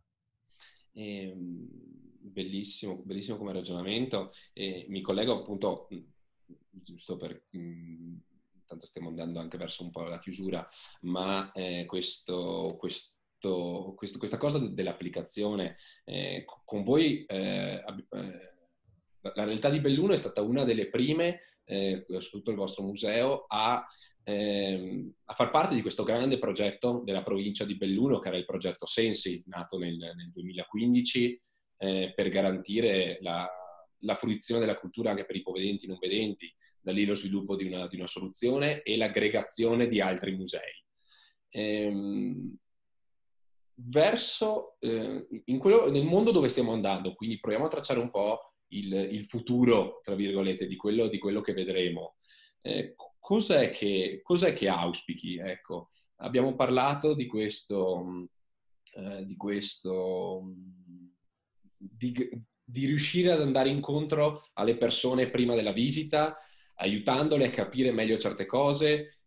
Eh, 0.91 1.33
bellissimo, 1.35 2.97
bellissimo 2.97 3.37
come 3.37 3.53
ragionamento. 3.53 4.33
mi 4.53 5.01
collego 5.01 5.39
appunto, 5.39 5.87
giusto 6.69 7.15
per... 7.15 7.47
Mh, 7.49 8.17
tanto 8.65 8.85
stiamo 8.85 9.09
andando 9.09 9.39
anche 9.39 9.57
verso 9.57 9.83
un 9.83 9.91
po' 9.91 10.03
la 10.03 10.19
chiusura, 10.19 10.65
ma 11.01 11.51
eh, 11.51 11.85
questo, 11.85 12.75
questo, 12.77 13.93
questo, 13.95 14.17
questa 14.17 14.37
cosa 14.37 14.59
dell'applicazione, 14.59 15.77
eh, 16.03 16.45
con 16.63 16.83
voi 16.83 17.25
eh, 17.25 17.83
eh, 18.09 18.53
la 19.33 19.43
realtà 19.43 19.69
di 19.69 19.79
Belluno 19.79 20.13
è 20.13 20.17
stata 20.17 20.41
una 20.41 20.63
delle 20.63 20.89
prime, 20.89 21.39
eh, 21.65 22.05
soprattutto 22.07 22.51
il 22.51 22.57
vostro 22.57 22.83
museo, 22.83 23.45
a, 23.47 23.83
ehm, 24.23 25.13
a, 25.25 25.33
far 25.33 25.49
parte 25.49 25.73
di 25.73 25.81
questo 25.81 26.03
grande 26.03 26.37
progetto 26.37 27.01
della 27.03 27.23
provincia 27.23 27.65
di 27.65 27.75
Belluno, 27.75 28.19
che 28.19 28.27
era 28.27 28.37
il 28.37 28.45
progetto 28.45 28.85
Sensi, 28.85 29.41
nato 29.47 29.77
nel, 29.77 29.97
nel 29.97 30.31
2015, 30.31 31.39
eh, 31.77 32.13
per 32.15 32.29
garantire 32.29 33.17
la, 33.21 33.49
la 33.99 34.15
fruizione 34.15 34.59
della 34.61 34.77
cultura 34.77 35.09
anche 35.09 35.25
per 35.25 35.35
i 35.35 35.41
povedenti 35.41 35.85
e 35.85 35.87
non 35.89 35.97
vedenti, 35.99 36.53
da 36.85 36.91
lì 36.91 37.03
lo 37.03 37.15
sviluppo 37.15 37.55
di 37.55 37.65
una, 37.65 37.87
di 37.87 37.95
una 37.95 38.05
soluzione 38.05 38.83
e 38.83 38.95
l'aggregazione 38.95 39.87
di 39.87 39.99
altri 39.99 40.35
musei. 40.35 40.71
Ehm, 41.49 42.55
verso, 43.73 44.77
eh, 44.81 45.25
quello, 45.57 45.89
nel 45.89 46.05
mondo 46.05 46.29
dove 46.29 46.47
stiamo 46.47 46.73
andando, 46.73 47.15
quindi 47.15 47.39
proviamo 47.39 47.65
a 47.65 47.69
tracciare 47.69 47.99
un 47.99 48.11
po' 48.11 48.53
il, 48.67 48.93
il 48.93 49.25
futuro, 49.25 49.99
tra 50.03 50.13
virgolette, 50.13 50.67
di 50.67 50.75
quello, 50.75 51.07
di 51.07 51.17
quello 51.17 51.41
che 51.41 51.53
vedremo. 51.53 52.17
Eh, 52.61 52.93
cos'è, 53.17 53.71
che, 53.71 54.19
cos'è, 54.21 54.53
che, 54.53 54.67
auspichi? 54.67 55.37
Ecco, 55.37 55.87
abbiamo 56.17 56.53
parlato 56.53 57.15
di 57.15 57.25
questo, 57.25 58.29
eh, 58.93 59.25
di 59.25 59.35
questo 59.35 60.53
di, 61.77 62.13
di 62.63 62.85
riuscire 62.85 63.31
ad 63.31 63.41
andare 63.41 63.69
incontro 63.69 64.43
alle 64.53 64.77
persone 64.77 65.31
prima 65.31 65.55
della 65.55 65.71
visita, 65.71 66.35
aiutandole 66.75 67.45
a 67.45 67.49
capire 67.49 67.91
meglio 67.91 68.17
certe 68.17 68.45
cose, 68.45 69.19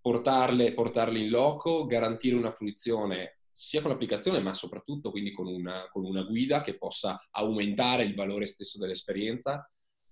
portarle, 0.00 0.74
portarle 0.74 1.18
in 1.18 1.30
loco, 1.30 1.86
garantire 1.86 2.36
una 2.36 2.50
fruizione 2.50 3.38
sia 3.52 3.80
con 3.80 3.90
l'applicazione, 3.90 4.40
ma 4.40 4.54
soprattutto 4.54 5.10
quindi 5.10 5.32
con 5.32 5.46
una, 5.46 5.88
con 5.90 6.04
una 6.04 6.22
guida 6.22 6.62
che 6.62 6.76
possa 6.76 7.18
aumentare 7.30 8.02
il 8.02 8.14
valore 8.14 8.46
stesso 8.46 8.78
dell'esperienza. 8.78 9.66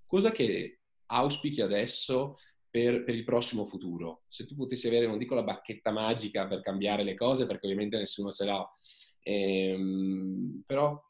Cosa 0.06 0.30
che 0.30 0.80
auspichi 1.06 1.60
adesso 1.60 2.36
per, 2.68 3.02
per, 3.02 3.14
il 3.14 3.24
prossimo 3.24 3.64
futuro? 3.64 4.22
Se 4.28 4.46
tu 4.46 4.54
potessi 4.54 4.86
avere, 4.86 5.06
non 5.06 5.18
dico 5.18 5.34
la 5.34 5.42
bacchetta 5.42 5.90
magica 5.90 6.46
per 6.46 6.60
cambiare 6.60 7.02
le 7.02 7.14
cose, 7.14 7.46
perché 7.46 7.66
ovviamente 7.66 7.96
nessuno 7.96 8.30
ce 8.30 8.44
l'ha, 8.44 8.72
ehm, 9.22 10.62
però 10.66 11.02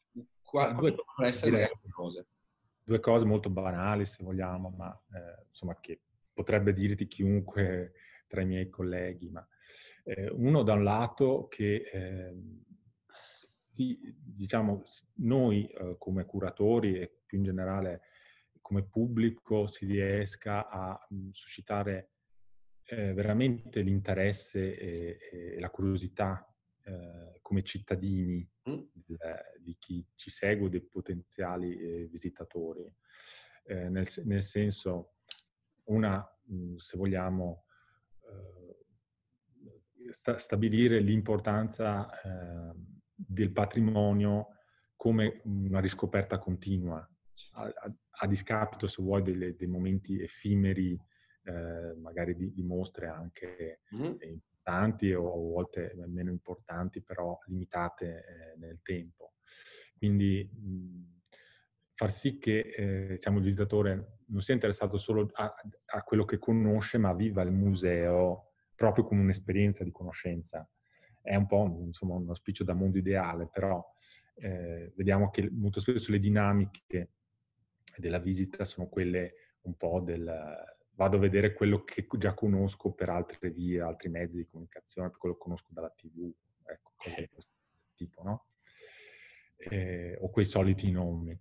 quali 0.42 0.74
potrebbero 0.74 1.04
essere 1.24 1.58
le 1.58 1.90
cose? 1.90 2.26
Due 2.82 3.00
cose 3.00 3.24
molto 3.24 3.50
banali, 3.50 4.04
se 4.04 4.22
vogliamo, 4.22 4.70
ma 4.70 4.92
eh, 5.12 5.46
insomma 5.48 5.78
che 5.80 6.00
potrebbe 6.32 6.72
dirti 6.72 7.06
chiunque 7.06 7.92
tra 8.26 8.40
i 8.40 8.46
miei 8.46 8.68
colleghi. 8.68 9.30
Ma, 9.30 9.46
eh, 10.04 10.28
uno 10.30 10.62
da 10.62 10.74
un 10.74 10.84
lato 10.84 11.46
che 11.48 11.88
eh, 11.92 12.34
sì, 13.68 13.98
diciamo, 14.16 14.82
noi 15.16 15.66
eh, 15.66 15.96
come 15.98 16.24
curatori 16.24 16.98
e 16.98 17.20
più 17.24 17.38
in 17.38 17.44
generale 17.44 18.02
come 18.60 18.82
pubblico 18.84 19.66
si 19.66 19.86
riesca 19.86 20.68
a 20.68 21.06
mh, 21.08 21.30
suscitare 21.30 22.10
eh, 22.84 23.12
veramente 23.12 23.80
l'interesse 23.80 24.76
e, 24.76 25.18
e, 25.32 25.60
la 25.60 25.70
curiosità 25.70 26.49
eh, 26.82 27.38
come 27.42 27.62
cittadini 27.62 28.48
mm. 28.68 28.80
di 29.58 29.76
chi 29.78 30.06
ci 30.14 30.30
segue, 30.30 30.68
dei 30.68 30.82
potenziali 30.82 31.76
eh, 31.76 32.06
visitatori. 32.06 32.92
Eh, 33.64 33.88
nel, 33.88 34.06
nel, 34.24 34.42
senso, 34.42 35.14
una, 35.84 36.24
mh, 36.44 36.76
se 36.76 36.96
vogliamo, 36.96 37.64
sta, 40.10 40.38
stabilire 40.38 41.00
l'importanza 41.00 42.08
ehm, 42.22 43.00
del 43.14 43.52
patrimonio 43.52 44.56
come 44.96 45.40
una 45.44 45.80
riscoperta 45.80 46.38
continua, 46.38 46.98
a, 47.52 47.62
a, 47.62 47.94
a 48.22 48.26
discapito, 48.26 48.86
se 48.86 49.02
vuoi, 49.02 49.22
delle, 49.22 49.54
dei 49.56 49.66
momenti 49.66 50.20
effimeri, 50.20 50.98
eh, 51.44 51.94
magari 51.96 52.34
di, 52.34 52.52
di, 52.52 52.62
mostre 52.62 53.06
anche 53.06 53.80
mm 53.94 54.38
importanti 54.70 55.12
o 55.12 55.32
a 55.32 55.36
volte 55.36 55.92
meno 56.06 56.30
importanti, 56.30 57.02
però 57.02 57.38
limitate 57.46 58.06
eh, 58.06 58.58
nel 58.58 58.80
tempo. 58.82 59.32
Quindi 59.96 60.48
mh, 60.52 61.18
far 61.94 62.10
sì 62.10 62.38
che 62.38 62.72
eh, 62.76 63.06
diciamo, 63.10 63.38
il 63.38 63.44
visitatore 63.44 64.18
non 64.26 64.42
sia 64.42 64.54
interessato 64.54 64.96
solo 64.96 65.28
a, 65.32 65.54
a, 65.86 66.02
quello 66.02 66.24
che 66.24 66.38
conosce, 66.38 66.98
ma 66.98 67.12
viva 67.12 67.42
il 67.42 67.52
museo 67.52 68.52
proprio 68.74 69.04
come 69.04 69.20
un'esperienza 69.20 69.84
di 69.84 69.90
conoscenza. 69.90 70.68
È 71.20 71.34
un 71.34 71.46
po' 71.46 71.82
insomma, 71.84 72.14
uno 72.14 72.34
spiccio 72.34 72.64
da 72.64 72.72
mondo 72.72 72.96
ideale, 72.96 73.48
però 73.52 73.84
eh, 74.36 74.92
vediamo 74.96 75.30
che 75.30 75.50
molto 75.50 75.80
spesso 75.80 76.12
le 76.12 76.18
dinamiche 76.18 77.10
della 77.96 78.18
visita 78.18 78.64
sono 78.64 78.88
quelle 78.88 79.34
un 79.62 79.76
po' 79.76 80.00
del 80.00 80.24
vado 81.00 81.16
a 81.16 81.20
vedere 81.20 81.54
quello 81.54 81.82
che 81.82 82.06
già 82.18 82.34
conosco 82.34 82.92
per 82.92 83.08
altre 83.08 83.48
vie, 83.50 83.80
altri 83.80 84.10
mezzi 84.10 84.36
di 84.36 84.44
comunicazione, 84.44 85.08
per 85.08 85.16
quello 85.16 85.34
che 85.34 85.40
conosco 85.40 85.68
dalla 85.70 85.88
TV, 85.88 86.30
ecco, 86.62 86.92
cose 86.94 87.20
di 87.22 87.28
questo 87.28 87.52
tipo, 87.94 88.22
no? 88.22 88.46
Eh, 89.56 90.18
o 90.20 90.28
quei 90.28 90.44
soliti 90.44 90.90
nomi. 90.90 91.34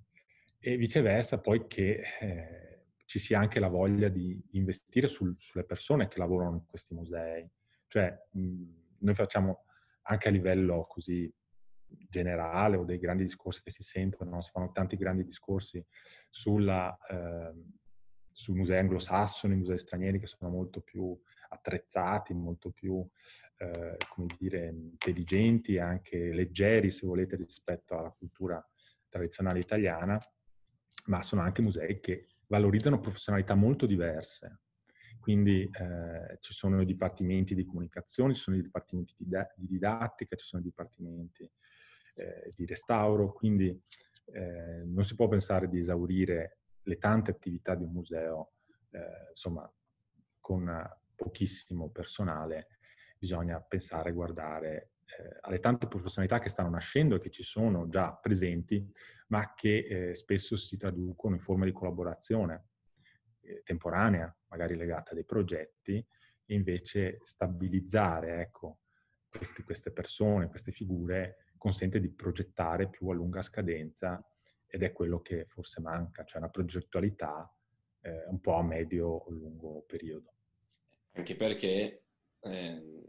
E 0.60 0.78
viceversa 0.78 1.42
poi 1.42 1.68
che 1.68 2.02
eh, 2.22 2.86
ci 3.04 3.20
sia 3.20 3.38
anche 3.38 3.60
la 3.60 3.68
voglia 3.68 4.08
di 4.08 4.42
investire 4.52 5.10
sul, 5.10 5.36
sulle 5.38 5.66
persone 5.66 6.08
che 6.08 6.20
lavorano 6.20 6.56
in 6.56 6.66
questi 6.66 6.94
musei. 6.94 7.46
Cioè, 7.88 8.18
mh, 8.32 8.64
noi 9.00 9.14
facciamo 9.14 9.66
anche 10.04 10.30
a 10.30 10.32
livello 10.32 10.80
così 10.88 11.30
generale 11.86 12.78
o 12.78 12.86
dei 12.86 12.98
grandi 12.98 13.24
discorsi 13.24 13.62
che 13.62 13.72
si 13.72 13.84
sentono, 13.84 14.30
no? 14.30 14.42
si 14.42 14.52
fanno 14.52 14.72
tanti 14.72 14.96
grandi 14.96 15.26
discorsi 15.26 15.86
sulla, 16.30 16.98
eh, 17.10 17.54
sui 18.40 18.56
musei 18.56 18.80
anglosassoni, 18.80 19.54
musei 19.54 19.78
stranieri 19.78 20.18
che 20.18 20.26
sono 20.26 20.50
molto 20.50 20.80
più 20.80 21.14
attrezzati, 21.50 22.34
molto 22.34 22.72
più, 22.72 23.06
eh, 23.58 23.98
come 24.08 24.34
dire, 24.38 24.70
intelligenti 24.70 25.74
e 25.74 25.82
anche 25.82 26.32
leggeri, 26.32 26.90
se 26.90 27.06
volete, 27.06 27.36
rispetto 27.36 27.98
alla 27.98 28.16
cultura 28.18 28.66
tradizionale 29.10 29.60
italiana, 29.60 30.18
ma 31.08 31.22
sono 31.22 31.42
anche 31.42 31.62
musei 31.62 32.00
che 32.00 32.28
valorizzano 32.48 33.02
professionalità 33.02 33.56
molto 33.56 33.86
diverse. 33.86 34.62
Quindi 35.20 35.64
eh, 35.64 36.38
ci 36.40 36.54
sono 36.54 36.80
i 36.80 36.86
dipartimenti 36.86 37.54
di 37.54 37.66
comunicazione, 37.66 38.34
ci 38.34 38.42
sono 38.42 38.56
i 38.56 38.62
dipartimenti 38.62 39.16
di, 39.18 39.26
di 39.58 39.68
didattica, 39.68 40.38
ci 40.38 40.46
sono 40.46 40.62
i 40.62 40.66
dipartimenti 40.66 41.44
eh, 42.16 42.54
di 42.56 42.66
restauro, 42.66 43.34
quindi 43.34 43.68
eh, 44.32 44.84
non 44.86 45.04
si 45.04 45.16
può 45.16 45.28
pensare 45.28 45.68
di 45.68 45.78
esaurire 45.78 46.59
le 46.84 46.98
tante 46.98 47.32
attività 47.32 47.76
di 47.76 47.84
un 47.84 47.92
museo, 47.92 48.54
eh, 48.92 49.30
insomma, 49.32 49.72
con 50.40 50.90
pochissimo 51.16 51.90
personale, 51.90 52.80
bisogna 53.18 53.60
pensare 53.62 54.10
e 54.10 54.14
guardare 54.14 54.92
eh, 55.18 55.38
alle 55.42 55.60
tante 55.60 55.88
professionalità 55.88 56.40
che 56.40 56.50
stanno 56.50 56.70
nascendo 56.70 57.16
e 57.16 57.20
che 57.20 57.30
ci 57.30 57.44
sono 57.44 57.90
già 57.90 58.14
presenti, 58.14 58.90
ma 59.28 59.54
che 59.54 60.10
eh, 60.10 60.16
spesso 60.16 60.56
si 60.56 60.78
traducono 60.78 61.36
in 61.36 61.42
forma 61.42 61.66
di 61.66 61.72
collaborazione 61.72 62.68
eh, 63.42 63.62
temporanea, 63.64 64.34
magari 64.48 64.76
legata 64.76 65.12
a 65.12 65.14
dei 65.14 65.26
progetti, 65.26 66.06
e 66.46 66.54
invece 66.56 67.20
stabilizzare 67.24 68.42
ecco, 68.42 68.80
questi, 69.30 69.62
queste 69.64 69.92
persone, 69.92 70.50
queste 70.50 70.72
figure, 70.72 71.52
consente 71.58 72.00
di 72.00 72.10
progettare 72.10 72.90
più 72.90 73.10
a 73.10 73.14
lunga 73.14 73.42
scadenza 73.42 74.24
ed 74.70 74.84
è 74.84 74.92
quello 74.92 75.22
che 75.22 75.46
forse 75.46 75.82
manca, 75.82 76.24
cioè 76.24 76.40
una 76.40 76.50
progettualità 76.50 77.52
eh, 78.02 78.26
un 78.28 78.40
po' 78.40 78.54
a 78.54 78.64
medio 78.64 79.08
o 79.08 79.32
lungo 79.32 79.84
periodo. 79.88 80.34
Anche 81.14 81.36
perché 81.36 82.04
eh, 82.42 83.04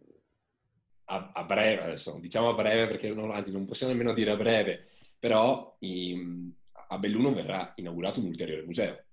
a, 1.05 1.33
a, 1.35 1.45
breve, 1.45 1.83
adesso 1.83 2.19
diciamo 2.19 2.49
a 2.49 2.55
breve 2.55 2.87
perché 2.87 3.13
non, 3.13 3.31
anzi 3.31 3.53
non 3.53 3.67
possiamo 3.67 3.93
nemmeno 3.93 4.15
dire 4.15 4.31
a 4.31 4.37
breve, 4.37 4.87
però 5.19 5.77
in, 5.81 6.53
a 6.89 6.99
Belluno 6.99 7.33
verrà 7.35 7.73
inaugurato 7.77 8.21
un 8.21 8.27
ulteriore 8.27 8.65
museo. 8.65 9.05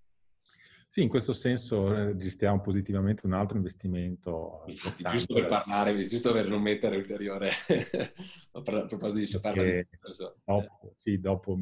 Sì, 0.90 1.02
in 1.04 1.10
questo 1.10 1.34
senso 1.34 1.94
registriamo 1.94 2.62
positivamente 2.62 3.26
un 3.26 3.34
altro 3.34 3.58
investimento. 3.58 4.64
Giusto 5.12 5.34
per 5.34 5.46
parlare, 5.46 6.00
giusto 6.02 6.32
per 6.32 6.48
non 6.48 6.62
mettere 6.62 6.96
ulteriore 6.96 7.50
a 8.54 8.62
proposito 8.62 9.20
di 9.20 9.28
sapere. 9.28 9.90
Dopo, 10.44 10.94
sì, 10.96 11.20
dopo 11.20 11.56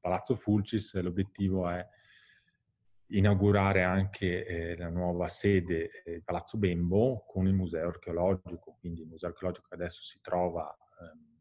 Palazzo 0.00 0.34
Fulcis 0.34 0.94
l'obiettivo 1.00 1.68
è 1.68 1.86
inaugurare 3.10 3.82
anche 3.82 4.46
eh, 4.46 4.76
la 4.76 4.88
nuova 4.88 5.28
sede, 5.28 6.02
eh, 6.04 6.22
Palazzo 6.22 6.58
Bembo, 6.58 7.24
con 7.26 7.46
il 7.46 7.54
museo 7.54 7.88
archeologico. 7.88 8.76
Quindi 8.80 9.02
il 9.02 9.08
museo 9.08 9.28
archeologico 9.28 9.68
che 9.68 9.74
adesso 9.74 10.02
si 10.02 10.20
trova 10.20 10.76
ehm, 11.00 11.38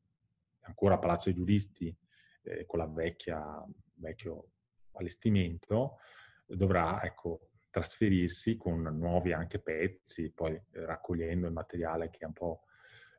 ancora 0.61 0.95
a 0.95 0.99
Palazzo 0.99 1.25
dei 1.25 1.33
Giuristi 1.33 1.95
eh, 2.43 2.65
con 2.65 2.79
la 2.79 2.87
vecchia, 2.87 3.63
vecchio 3.95 4.51
allestimento, 4.93 5.97
dovrà 6.45 7.01
ecco, 7.03 7.49
trasferirsi 7.69 8.57
con 8.57 8.81
nuovi 8.81 9.31
anche 9.31 9.59
pezzi, 9.59 10.31
poi 10.31 10.59
raccogliendo 10.71 11.47
il 11.47 11.53
materiale 11.53 12.09
che 12.09 12.19
è 12.19 12.25
un 12.25 12.33
po' 12.33 12.63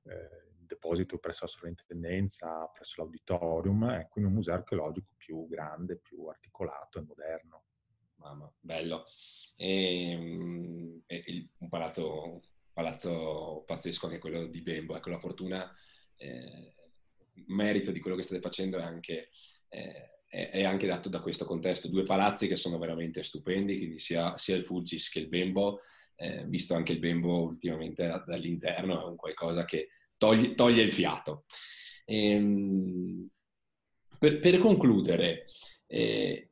eh, 0.05 0.50
deposito 0.71 1.19
presso 1.19 1.45
la 1.45 1.51
sovrintendenza, 1.51 2.71
presso 2.73 3.03
l'auditorium, 3.03 3.91
ecco, 3.91 4.21
in 4.21 4.27
un 4.27 4.33
museo 4.33 4.55
archeologico 4.55 5.09
più 5.17 5.47
grande, 5.49 5.99
più 5.99 6.27
articolato 6.27 6.99
e 6.99 7.03
moderno. 7.03 7.65
Mamma, 8.17 8.53
bello. 8.61 9.05
Ehm, 9.57 11.03
e 11.07 11.25
il, 11.27 11.49
un 11.59 11.69
palazzo, 11.69 12.43
palazzo, 12.73 13.65
pazzesco 13.67 14.07
anche 14.07 14.19
quello 14.19 14.47
di 14.47 14.63
Bembo. 14.63 14.97
Ecco, 14.97 15.11
la 15.11 15.19
fortuna, 15.19 15.71
eh, 16.17 16.75
merito 17.47 17.91
di 17.91 18.01
quello 18.01 18.17
che 18.17 18.23
state 18.23 18.41
facendo 18.41 18.79
è 18.79 18.83
anche, 18.83 19.29
eh, 19.69 20.21
è 20.29 20.63
anche 20.65 20.87
dato 20.87 21.09
da 21.09 21.21
questo 21.21 21.47
contesto. 21.47 21.89
Due 21.89 22.03
palazzi 22.03 22.47
che 22.47 22.57
sono 22.57 22.79
veramente 22.79 23.23
stupendi, 23.23 23.77
quindi 23.79 23.99
sia, 23.99 24.37
sia 24.37 24.55
il 24.55 24.65
Fulcis 24.65 25.09
che 25.09 25.21
il 25.21 25.29
Bembo, 25.29 25.81
eh, 26.17 26.47
visto 26.47 26.75
anche 26.75 26.93
il 26.93 26.99
Bembo 26.99 27.43
ultimamente 27.43 28.07
dall'interno, 28.27 29.01
è 29.01 29.05
un 29.05 29.17
qualcosa 29.17 29.65
che 29.65 29.89
toglie, 30.21 30.55
toglie 30.55 30.83
il 30.83 30.93
fiato. 30.93 31.45
Ehm, 32.05 33.27
per, 34.19 34.39
per, 34.39 34.59
concludere, 34.59 35.47
eh, 35.87 36.51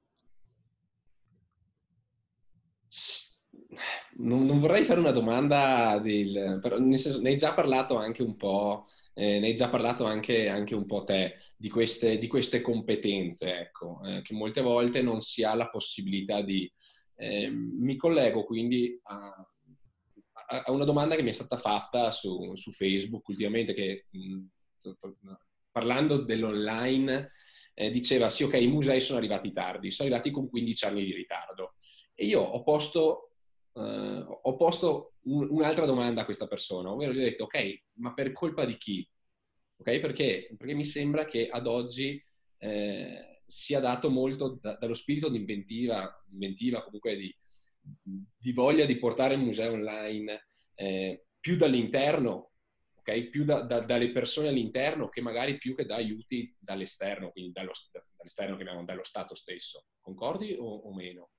non, 4.17 4.43
non, 4.45 4.59
vorrei 4.59 4.85
fare 4.85 5.01
una 5.01 5.11
domanda, 5.11 6.01
del, 6.03 6.59
però 6.63 6.79
nel 6.79 6.99
senso, 6.99 7.21
ne 7.21 7.29
hai 7.31 7.37
già 7.37 7.53
parlato 7.53 7.97
anche 7.97 8.23
un 8.23 8.37
po', 8.37 8.87
eh, 9.13 9.39
ne 9.39 9.49
hai 9.49 9.55
già 9.55 9.69
parlato 9.69 10.05
anche, 10.07 10.49
anche 10.49 10.75
un 10.75 10.87
po' 10.87 11.05
te 11.05 11.35
di 11.57 11.69
queste, 11.69 12.19
di 12.19 12.27
queste 12.27 12.63
competenze, 12.63 13.59
ecco, 13.59 14.01
eh, 14.05 14.23
che 14.23 14.33
molte 14.33 14.63
volte 14.63 15.03
non 15.03 15.21
si 15.21 15.45
ha 15.45 15.55
la 15.55 15.69
possibilità 15.69 16.41
di... 16.41 16.71
Eh, 17.21 17.51
mi 17.51 17.97
collego 17.97 18.45
quindi 18.45 18.99
a, 19.03 19.35
a 20.51 20.71
una 20.73 20.85
domanda 20.85 21.15
che 21.15 21.23
mi 21.23 21.29
è 21.29 21.33
stata 21.33 21.59
fatta 21.59 22.11
su, 22.11 22.55
su 22.55 22.73
Facebook 22.73 23.29
ultimamente, 23.29 23.75
che 23.75 24.07
mh, 24.11 24.45
parlando 25.71 26.25
dell'online 26.25 27.31
eh, 27.75 27.91
diceva 27.91 28.31
sì, 28.31 28.45
ok, 28.45 28.55
i 28.55 28.67
musei 28.67 29.01
sono 29.01 29.19
arrivati 29.19 29.53
tardi, 29.53 29.91
sono 29.91 30.09
arrivati 30.09 30.31
con 30.31 30.49
15 30.49 30.85
anni 30.87 31.05
di 31.05 31.15
ritardo. 31.15 31.75
E 32.15 32.25
io 32.25 32.41
ho 32.41 32.63
posto, 32.63 33.33
eh, 33.75 34.25
ho 34.27 34.57
posto 34.57 35.15
un, 35.25 35.47
un'altra 35.51 35.85
domanda 35.85 36.23
a 36.23 36.25
questa 36.25 36.47
persona, 36.47 36.91
ovvero 36.91 37.13
gli 37.13 37.19
ho 37.19 37.23
detto, 37.23 37.45
ok, 37.45 37.83
ma 37.95 38.15
per 38.15 38.33
colpa 38.33 38.65
di 38.65 38.77
chi? 38.77 39.09
Ok, 39.77 40.01
perché? 40.01 40.55
Perché 40.57 40.75
mi 40.75 40.85
sembra 40.85 41.27
che 41.27 41.47
ad 41.47 41.67
oggi 41.67 42.21
eh, 42.59 43.39
sia 43.47 43.81
dato 43.81 44.11
molto 44.11 44.59
da, 44.61 44.75
dallo 44.75 44.95
spirito 44.95 45.29
di 45.29 45.39
inventiva, 45.39 46.25
inventiva 46.33 46.83
comunque 46.83 47.17
di, 47.17 47.37
di 48.03 48.53
voglia 48.53 48.85
di 48.85 48.99
portare 48.99 49.35
il 49.35 49.41
museo 49.41 49.73
online 49.73 50.47
eh, 50.75 51.27
più 51.39 51.57
dall'interno, 51.57 52.51
okay? 52.99 53.29
più 53.29 53.45
da, 53.45 53.63
da, 53.63 53.81
dalle 53.81 54.11
persone 54.13 54.49
all'interno 54.49 55.09
che 55.09 55.21
magari 55.21 55.59
più 55.59 55.75
che 55.75 55.85
da 55.85 55.97
aiuti 55.97 56.55
dall'esterno, 56.59 57.31
quindi 57.31 57.53
dallo, 57.53 57.73
dall'esterno 58.17 58.57
che 58.57 58.63
abbiamo 58.63 58.85
dallo 58.85 59.05
Stato 59.05 59.35
stesso. 59.35 59.87
Concordi 60.01 60.57
o, 60.59 60.65
o 60.65 60.95
meno? 60.95 61.31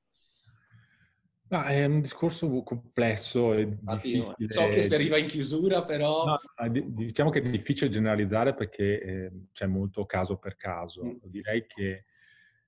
No, 1.51 1.63
è 1.63 1.83
un 1.83 2.01
discorso 2.01 2.61
complesso 2.61 3.53
e 3.55 3.61
Infatti, 3.61 4.23
So 4.47 4.67
che 4.69 4.83
si 4.83 4.93
arriva 4.93 5.17
in 5.17 5.25
chiusura, 5.25 5.83
però... 5.83 6.25
No, 6.25 6.37
diciamo 6.69 7.31
che 7.31 7.39
è 7.39 7.49
difficile 7.49 7.89
generalizzare 7.89 8.53
perché 8.53 9.01
eh, 9.01 9.31
c'è 9.51 9.65
molto 9.65 10.05
caso 10.05 10.37
per 10.37 10.55
caso. 10.55 11.03
Mm. 11.03 11.17
Direi 11.23 11.65
che 11.65 12.05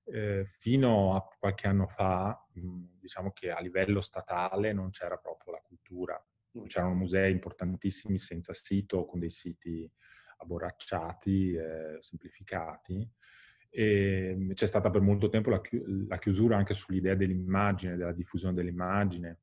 eh, 0.04 0.44
fino 0.44 1.14
a 1.14 1.26
qualche 1.38 1.66
anno 1.66 1.86
fa, 1.86 2.46
mh, 2.54 2.98
diciamo 3.00 3.32
che 3.32 3.50
a 3.50 3.60
livello 3.60 4.00
statale 4.00 4.72
non 4.72 4.90
c'era 4.90 5.16
proprio 5.16 5.52
la 5.52 5.60
cultura. 5.60 6.22
Mm. 6.58 6.64
C'erano 6.66 6.94
musei 6.94 7.32
importantissimi 7.32 8.18
senza 8.18 8.52
sito, 8.54 9.04
con 9.06 9.20
dei 9.20 9.30
siti 9.30 9.90
abborracciati, 10.38 11.54
eh, 11.54 11.96
semplificati. 12.00 13.08
E 13.70 14.34
mhmm, 14.36 14.52
c'è 14.52 14.66
stata 14.66 14.90
per 14.90 15.00
molto 15.00 15.28
tempo 15.28 15.50
la, 15.50 15.60
chi- 15.60 15.82
la 16.06 16.18
chiusura 16.18 16.56
anche 16.56 16.74
sull'idea 16.74 17.14
dell'immagine, 17.14 17.96
della 17.96 18.12
diffusione 18.12 18.54
dell'immagine, 18.54 19.40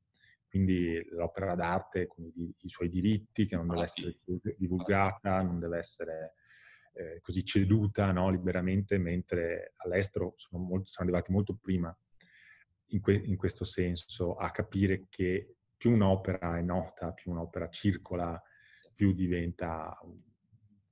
quindi 0.48 1.04
l'opera 1.10 1.54
d'arte 1.54 2.06
con 2.06 2.24
i, 2.24 2.54
i 2.60 2.68
suoi 2.68 2.88
diritti, 2.88 3.46
che 3.46 3.56
non 3.56 3.68
deve 3.68 3.82
essere 3.82 4.18
divulgata, 4.56 5.42
non 5.42 5.58
deve 5.58 5.78
essere 5.78 6.34
eh, 6.92 7.20
così 7.20 7.44
ceduta 7.44 8.10
no, 8.12 8.30
liberamente, 8.30 8.98
mentre 8.98 9.74
all'estero 9.76 10.34
sono, 10.36 10.62
molto, 10.62 10.90
sono, 10.90 11.08
arrivati 11.08 11.32
molto 11.32 11.54
prima 11.54 11.96
in, 12.86 13.00
que, 13.00 13.14
in, 13.14 13.36
questo 13.36 13.64
senso 13.64 14.34
a 14.36 14.50
capire 14.50 15.06
che 15.08 15.54
più 15.76 15.92
un'opera 15.92 16.58
è 16.58 16.62
nota, 16.62 17.12
più 17.12 17.30
un'opera 17.30 17.68
circola, 17.68 18.40
più 18.94 19.12
diventa 19.12 19.98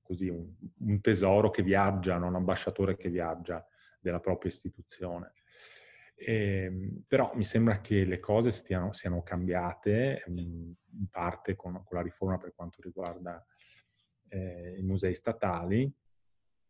così 0.01 0.27
un, 0.29 0.51
un 0.79 1.01
tesoro 1.01 1.51
che 1.51 1.61
viaggia, 1.61 2.17
non 2.17 2.29
un 2.29 2.35
ambasciatore 2.35 2.97
che 2.97 3.09
viaggia 3.09 3.63
della 3.99 4.19
propria 4.19 4.49
istituzione. 4.49 5.33
Eh, 6.15 7.01
però 7.07 7.31
mi 7.35 7.45
sembra 7.45 7.79
che 7.79 8.03
le 8.03 8.19
cose 8.19 8.51
stiano, 8.51 8.91
siano 8.91 9.21
cambiate, 9.21 10.23
in 10.27 10.73
parte 11.09 11.55
con, 11.55 11.81
con, 11.85 11.97
la 11.97 12.01
riforma 12.01 12.37
per 12.37 12.53
quanto 12.53 12.81
riguarda 12.81 13.45
eh, 14.29 14.75
i 14.77 14.83
musei 14.83 15.13
statali, 15.13 15.91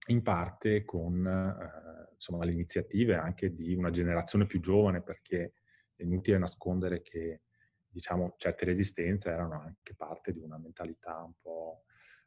in 0.08 0.22
parte 0.22 0.84
con 0.84 1.26
eh, 1.26 2.46
le 2.46 2.52
iniziative 2.52 3.16
anche 3.16 3.54
di 3.54 3.76
una 3.76 3.90
generazione 3.92 4.46
più 4.46 4.60
giovane, 4.60 5.02
perché 5.02 5.54
è 5.96 6.04
inutile 6.04 6.38
nascondere 6.38 7.02
che 7.02 7.42
diciamo, 7.88 8.36
certe 8.38 8.66
resistenze 8.66 9.30
erano 9.30 9.62
anche 9.62 9.96
parte 9.96 10.32
di 10.32 10.40
una 10.40 10.58
mentalità 10.58 11.22
un 11.24 11.34
po' 11.42 11.84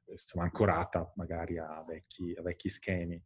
insomma, 0.07 0.45
ancorata 0.45 1.11
magari 1.17 1.59
a 1.59 1.83
vecchi, 1.87 2.35
a 2.37 2.43
vecchi 2.43 2.69
schemi. 2.69 3.23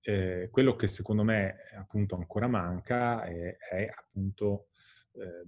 Eh, 0.00 0.48
quello 0.50 0.76
che 0.76 0.86
secondo 0.86 1.24
me 1.24 1.56
appunto 1.76 2.14
ancora 2.14 2.46
manca 2.46 3.24
è, 3.24 3.56
è 3.56 3.90
appunto 3.92 4.68
eh, 5.12 5.42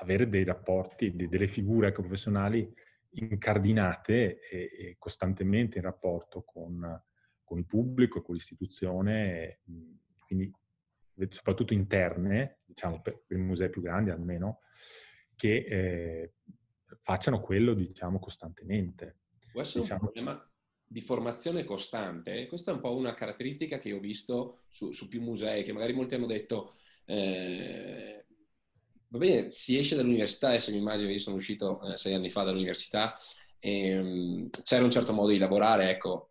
avere 0.00 0.28
dei 0.28 0.44
rapporti, 0.44 1.14
de, 1.14 1.28
delle 1.28 1.46
figure 1.46 1.92
professionali 1.92 2.72
incardinate 3.10 4.40
e, 4.48 4.70
e, 4.78 4.96
costantemente 4.98 5.78
in 5.78 5.84
rapporto 5.84 6.42
con, 6.42 7.02
con 7.42 7.58
il 7.58 7.66
pubblico, 7.66 8.22
con 8.22 8.34
l'istituzione, 8.34 9.60
quindi 10.24 10.52
soprattutto 11.30 11.74
interne, 11.74 12.60
diciamo 12.64 13.00
per, 13.00 13.22
per 13.26 13.38
i 13.38 13.40
musei 13.40 13.70
più 13.70 13.82
grandi 13.82 14.10
almeno, 14.10 14.60
che 15.34 15.64
eh, 15.68 16.32
facciano 17.02 17.40
quello, 17.40 17.74
diciamo, 17.74 18.18
costantemente. 18.18 19.20
Può 19.50 19.60
essere 19.60 19.80
diciamo... 19.80 20.00
un 20.04 20.12
problema 20.12 20.52
di 20.84 21.00
formazione 21.00 21.64
costante. 21.64 22.46
Questa 22.46 22.70
è 22.70 22.74
un 22.74 22.80
po' 22.80 22.96
una 22.96 23.14
caratteristica 23.14 23.78
che 23.78 23.92
ho 23.92 24.00
visto 24.00 24.62
su, 24.68 24.92
su 24.92 25.08
più 25.08 25.20
musei, 25.20 25.64
che 25.64 25.72
magari 25.72 25.92
molti 25.92 26.14
hanno 26.14 26.26
detto, 26.26 26.72
eh, 27.04 28.17
va 29.08 29.18
bene, 29.18 29.50
si 29.50 29.78
esce 29.78 29.96
dall'università, 29.96 30.48
adesso 30.48 30.70
mi 30.70 30.78
immagino, 30.78 31.10
io 31.10 31.18
sono 31.18 31.36
uscito 31.36 31.80
eh, 31.82 31.96
sei 31.96 32.14
anni 32.14 32.30
fa 32.30 32.42
dall'università, 32.42 33.12
e, 33.58 33.98
um, 33.98 34.48
c'era 34.62 34.84
un 34.84 34.90
certo 34.90 35.12
modo 35.12 35.30
di 35.30 35.38
lavorare, 35.38 35.90
ecco, 35.90 36.30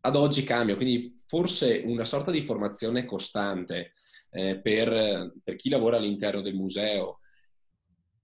ad 0.00 0.16
oggi 0.16 0.44
cambia, 0.44 0.76
quindi 0.76 1.16
forse 1.26 1.82
una 1.84 2.04
sorta 2.04 2.30
di 2.30 2.42
formazione 2.42 3.04
costante 3.04 3.92
eh, 4.30 4.60
per, 4.60 5.32
per, 5.42 5.56
chi 5.56 5.68
lavora 5.68 5.96
all'interno 5.96 6.42
del 6.42 6.54
museo 6.54 7.20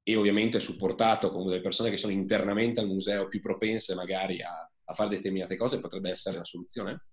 e 0.03 0.17
ovviamente 0.17 0.61
supportato 0.61 1.31
con 1.31 1.47
delle 1.47 1.61
persone 1.61 1.91
che 1.91 1.97
sono 1.97 2.13
internamente 2.13 2.81
al 2.81 2.87
museo 2.87 3.29
più 3.29 3.41
propense 3.41 3.95
magari 3.95 4.43
a, 4.43 4.71
a 4.85 4.95
fare 4.95 5.11
determinate 5.11 5.57
cose 5.57 5.81
potrebbe 5.81 6.11
essere 6.11 6.37
una 6.37 6.45
soluzione? 6.45 7.05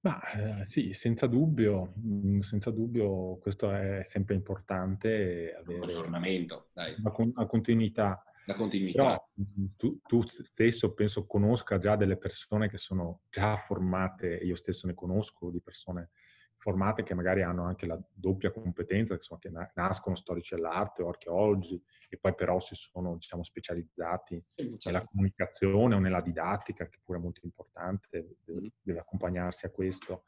Ma 0.00 0.20
eh, 0.30 0.66
sì, 0.66 0.92
senza 0.92 1.26
dubbio, 1.26 1.94
mm, 1.98 2.40
senza 2.40 2.70
dubbio 2.70 3.38
questo 3.38 3.72
è 3.72 4.02
sempre 4.04 4.34
importante. 4.34 5.54
Avere 5.58 5.78
un 5.78 5.84
aggiornamento, 5.84 6.68
dai. 6.72 6.94
Una, 6.98 7.12
una 7.16 7.46
continuità 7.46 8.22
la 8.48 8.54
continuità. 8.54 9.02
Però 9.02 9.28
mm, 9.40 9.64
tu, 9.76 10.00
tu, 10.06 10.22
stesso 10.22 10.94
penso 10.94 11.26
conosca 11.26 11.76
già 11.76 11.96
delle 11.96 12.16
persone 12.16 12.70
che 12.70 12.78
sono 12.78 13.20
già 13.30 13.56
formate, 13.58 14.40
io 14.42 14.56
stesso 14.56 14.86
ne 14.86 14.94
conosco 14.94 15.50
di 15.50 15.60
persone 15.60 16.10
formate 16.58 17.04
che 17.04 17.14
magari 17.14 17.42
hanno 17.42 17.64
anche 17.64 17.86
la 17.86 17.98
doppia 18.12 18.50
competenza, 18.50 19.14
insomma, 19.14 19.40
che 19.40 19.50
nascono 19.74 20.16
storici 20.16 20.54
dell'arte 20.54 21.02
o 21.02 21.08
archeologi 21.08 21.80
e 22.08 22.18
poi 22.18 22.34
però 22.34 22.58
si 22.58 22.74
sono 22.74 23.14
diciamo, 23.14 23.44
specializzati 23.44 24.44
certo. 24.50 24.78
nella 24.84 25.04
comunicazione 25.04 25.94
o 25.94 25.98
nella 25.98 26.20
didattica, 26.20 26.88
che 26.88 26.98
pure 27.02 27.18
è 27.18 27.22
molto 27.22 27.40
importante, 27.44 28.36
deve, 28.44 28.72
deve 28.82 28.98
accompagnarsi 28.98 29.66
a 29.66 29.70
questo. 29.70 30.24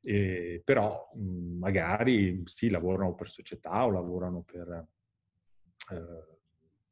E, 0.00 0.62
però 0.64 1.10
mh, 1.14 1.58
magari 1.58 2.42
sì, 2.46 2.70
lavorano 2.70 3.14
per 3.14 3.28
società 3.28 3.84
o 3.84 3.90
lavorano 3.90 4.42
per... 4.42 4.86
Eh, 5.90 6.36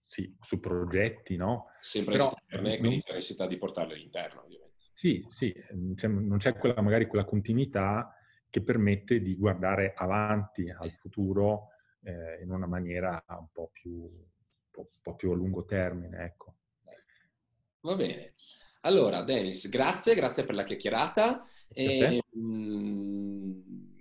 sì, 0.03 0.37
su 0.41 0.61
progetti, 0.61 1.35
no? 1.35 1.67
Sempre 1.81 2.19
Però, 2.19 2.31
esterne, 2.31 2.79
quindi 2.79 3.01
c'è 3.01 3.15
necessità 3.15 3.45
di 3.47 3.57
portarle 3.57 3.95
all'interno, 3.95 4.43
ovviamente. 4.43 4.75
Sì, 4.93 5.25
sì, 5.27 5.53
c'è, 5.95 6.07
non 6.07 6.39
c'è 6.39 6.55
quella, 6.55 6.81
magari 6.81 7.07
quella 7.07 7.25
continuità 7.25 8.15
che 8.51 8.63
permette 8.63 9.21
di 9.21 9.37
guardare 9.37 9.93
avanti 9.97 10.71
al 10.71 10.91
futuro 10.93 11.69
eh, 12.03 12.43
in 12.43 12.51
una 12.51 12.67
maniera 12.67 13.23
un 13.29 13.49
po' 13.53 13.71
più, 13.73 13.93
un 13.93 14.87
po', 15.03 15.15
più 15.15 15.31
a 15.31 15.35
lungo 15.35 15.65
termine, 15.65 16.25
ecco. 16.25 16.55
Va 17.81 17.95
bene. 17.95 18.35
Allora, 18.83 19.23
Denis, 19.23 19.69
grazie, 19.69 20.15
grazie 20.15 20.45
per 20.45 20.55
la 20.55 20.65
chiacchierata. 20.65 21.45
E, 21.69 22.23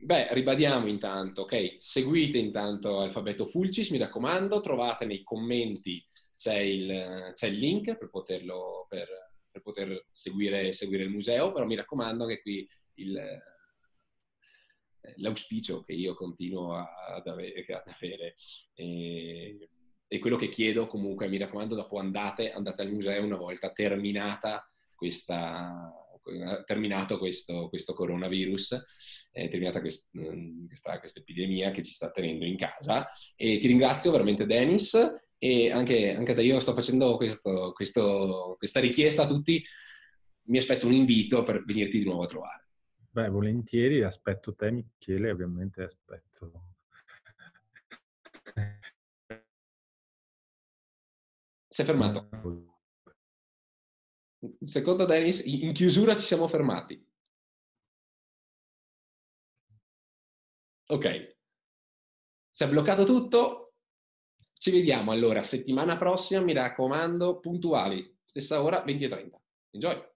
Beh, 0.06 0.28
ribadiamo 0.36 0.86
intanto, 0.86 1.42
ok? 1.42 1.78
Seguite 1.78 2.38
intanto 2.38 3.00
Alfabeto 3.00 3.48
Fulcis, 3.48 3.90
mi 3.90 3.98
raccomando, 3.98 4.60
trovate 4.60 5.04
nei 5.06 5.24
commenti, 5.24 6.06
c'è 6.36 6.60
il, 6.60 7.32
c'è 7.34 7.48
il 7.48 7.56
link 7.56 7.98
per, 7.98 8.12
poterlo, 8.12 8.86
per, 8.88 9.08
per 9.50 9.64
poter 9.64 10.06
seguire, 10.12 10.74
seguire, 10.74 11.02
il 11.02 11.10
museo, 11.10 11.52
però 11.52 11.66
mi 11.66 11.74
raccomando 11.74 12.28
che 12.28 12.40
qui 12.44 12.70
il, 12.98 13.20
l'auspicio 15.18 15.84
che 15.84 15.94
io 15.94 16.13
continuo 16.13 16.76
ad 16.76 17.28
avere, 17.28 17.65
ad 17.68 17.94
avere 17.94 18.36
e, 18.74 19.70
e, 20.08 20.20
quello 20.20 20.36
che 20.36 20.50
chiedo 20.50 20.88
comunque, 20.88 21.28
mi 21.28 21.38
raccomando, 21.38 21.76
dopo 21.76 22.00
andate, 22.00 22.52
andate 22.52 22.82
al 22.82 22.91
museo 22.91 23.24
una 23.24 23.38
volta 23.38 23.72
terminata 23.72 24.65
questa, 24.96 25.91
terminato 26.65 27.18
questo, 27.18 27.70
questo 27.70 27.94
coronavirus, 27.94 29.30
è 29.32 29.48
terminata 29.50 29.80
quest, 29.80 30.10
mm, 30.18 30.68
questa, 30.68 31.00
questa, 31.00 31.20
epidemia 31.20 31.72
che 31.72 31.84
ci 31.84 31.94
sta 31.94 32.10
tenendo 32.12 32.46
in 32.46 32.58
casa. 32.58 33.06
E 33.36 33.58
ti 33.58 33.68
ringrazio 33.68 34.12
veramente 34.12 34.46
Dennis 34.46 34.98
e 35.38 35.72
anche, 35.72 36.13
anche 36.15 36.34
da 36.34 36.41
io 36.41 36.60
sto 36.60 36.74
facendo 36.74 37.18
questo, 37.18 37.72
questo, 37.74 38.56
questa 38.58 38.80
richiesta 38.80 39.24
a 39.24 39.28
tutti, 39.28 39.63
mi 40.48 40.58
aspetto 40.58 40.88
un 40.88 40.94
invito 40.94 41.44
per 41.44 41.63
venirti 41.63 42.00
di 42.00 42.06
nuovo 42.06 42.24
a 42.24 42.28
trovare. 42.28 42.64
Beh, 43.15 43.30
volentieri, 43.30 44.04
aspetto 44.04 44.56
te 44.56 44.71
Michele, 44.71 45.32
ovviamente 45.32 45.84
aspetto... 45.84 46.73
Si 51.65 51.82
è 51.82 51.86
fermato. 51.86 52.28
Secondo 54.60 55.06
Dennis, 55.06 55.45
in 55.45 55.71
chiusura 55.71 56.17
ci 56.17 56.25
siamo 56.25 56.49
fermati. 56.49 57.10
Ok. 60.88 61.38
Si 62.51 62.63
è 62.65 62.67
bloccato 62.67 63.06
tutto. 63.06 63.75
Ci 64.51 64.71
vediamo 64.71 65.12
allora 65.12 65.41
settimana 65.41 65.97
prossima, 65.97 66.41
mi 66.41 66.51
raccomando, 66.51 67.39
puntuali. 67.39 68.19
Stessa 68.25 68.62
ora, 68.62 68.84
20.30. 68.84 69.30
Enjoy! 69.71 70.14